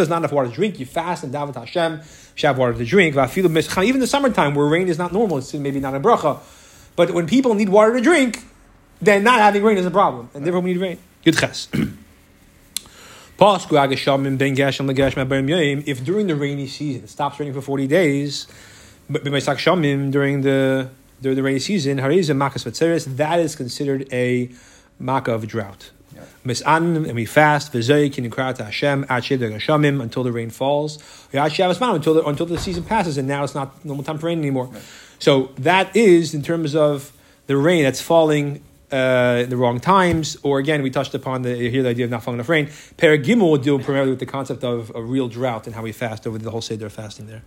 not 0.08 0.18
enough 0.18 0.32
water 0.32 0.48
to 0.48 0.54
drink, 0.54 0.78
you 0.78 0.86
fast 0.86 1.24
and 1.24 1.32
daven 1.32 1.54
Hashem, 1.54 2.00
you 2.36 2.46
have 2.46 2.58
water 2.58 2.74
to 2.74 2.84
drink. 2.84 3.16
Even 3.36 3.52
the 3.52 4.06
summertime 4.06 4.54
where 4.54 4.66
rain 4.66 4.88
is 4.88 4.98
not 4.98 5.12
normal, 5.12 5.38
it's 5.38 5.54
maybe 5.54 5.80
not 5.80 5.94
a 5.94 6.00
bracha, 6.00 6.38
but 6.94 7.12
when 7.12 7.26
people 7.26 7.54
need 7.54 7.68
water 7.68 7.94
to 7.94 8.00
drink, 8.00 8.44
then 9.00 9.24
not 9.24 9.40
having 9.40 9.62
rain 9.62 9.78
is 9.78 9.86
a 9.86 9.90
problem, 9.90 10.28
and 10.34 10.44
therefore 10.44 10.60
we 10.60 10.72
need 10.72 10.80
rain. 10.80 10.98
Good 11.24 11.38
ches. 11.38 11.68
If 13.38 13.68
during 16.04 16.26
the 16.26 16.36
rainy 16.36 16.66
season 16.66 17.04
it 17.04 17.10
stops 17.10 17.38
raining 17.38 17.52
for 17.52 17.60
40 17.60 17.86
days, 17.86 18.46
during 19.10 20.40
the 20.40 20.88
during 21.20 21.36
the 21.36 21.42
rainy 21.42 21.58
season, 21.58 21.98
harizim 21.98 22.38
makas 22.38 22.64
vatzeres, 22.64 23.16
that 23.16 23.40
is 23.40 23.56
considered 23.56 24.08
a 24.12 24.50
makkah 24.98 25.32
of 25.32 25.46
drought. 25.46 25.90
Yeah. 26.14 26.22
Mis'an, 26.44 26.96
and 27.06 27.14
we 27.14 27.26
fast, 27.26 27.72
v'zayik, 27.72 28.16
and 28.18 28.56
to 28.56 28.64
Hashem, 28.64 29.04
achid 29.04 29.38
gashamim, 29.38 30.02
until 30.02 30.22
the 30.22 30.32
rain 30.32 30.50
falls, 30.50 30.98
until 31.32 32.14
the, 32.14 32.24
until 32.24 32.46
the 32.46 32.58
season 32.58 32.84
passes, 32.84 33.18
and 33.18 33.28
now 33.28 33.44
it's 33.44 33.54
not 33.54 33.84
normal 33.84 34.04
time 34.04 34.18
for 34.18 34.26
rain 34.26 34.38
anymore. 34.38 34.70
So 35.18 35.50
that 35.58 35.94
is, 35.96 36.34
in 36.34 36.42
terms 36.42 36.74
of 36.74 37.12
the 37.46 37.56
rain 37.56 37.82
that's 37.84 38.00
falling 38.00 38.62
uh, 38.92 39.42
in 39.44 39.50
the 39.50 39.56
wrong 39.56 39.80
times, 39.80 40.36
or 40.42 40.58
again, 40.58 40.82
we 40.82 40.90
touched 40.90 41.14
upon 41.14 41.42
the 41.42 41.54
here 41.54 41.82
the 41.82 41.90
idea 41.90 42.04
of 42.04 42.10
not 42.10 42.22
falling 42.22 42.38
enough 42.38 42.48
rain. 42.48 42.66
Paragimel 42.96 43.50
will 43.50 43.56
deal 43.58 43.78
primarily 43.78 44.10
with 44.10 44.20
the 44.20 44.26
concept 44.26 44.64
of 44.64 44.92
a 44.94 45.02
real 45.02 45.28
drought 45.28 45.66
and 45.66 45.74
how 45.74 45.82
we 45.82 45.92
fast 45.92 46.26
over 46.26 46.38
the 46.38 46.50
whole 46.50 46.60
Seder 46.60 46.88
fasting 46.88 47.26
there. 47.26 47.42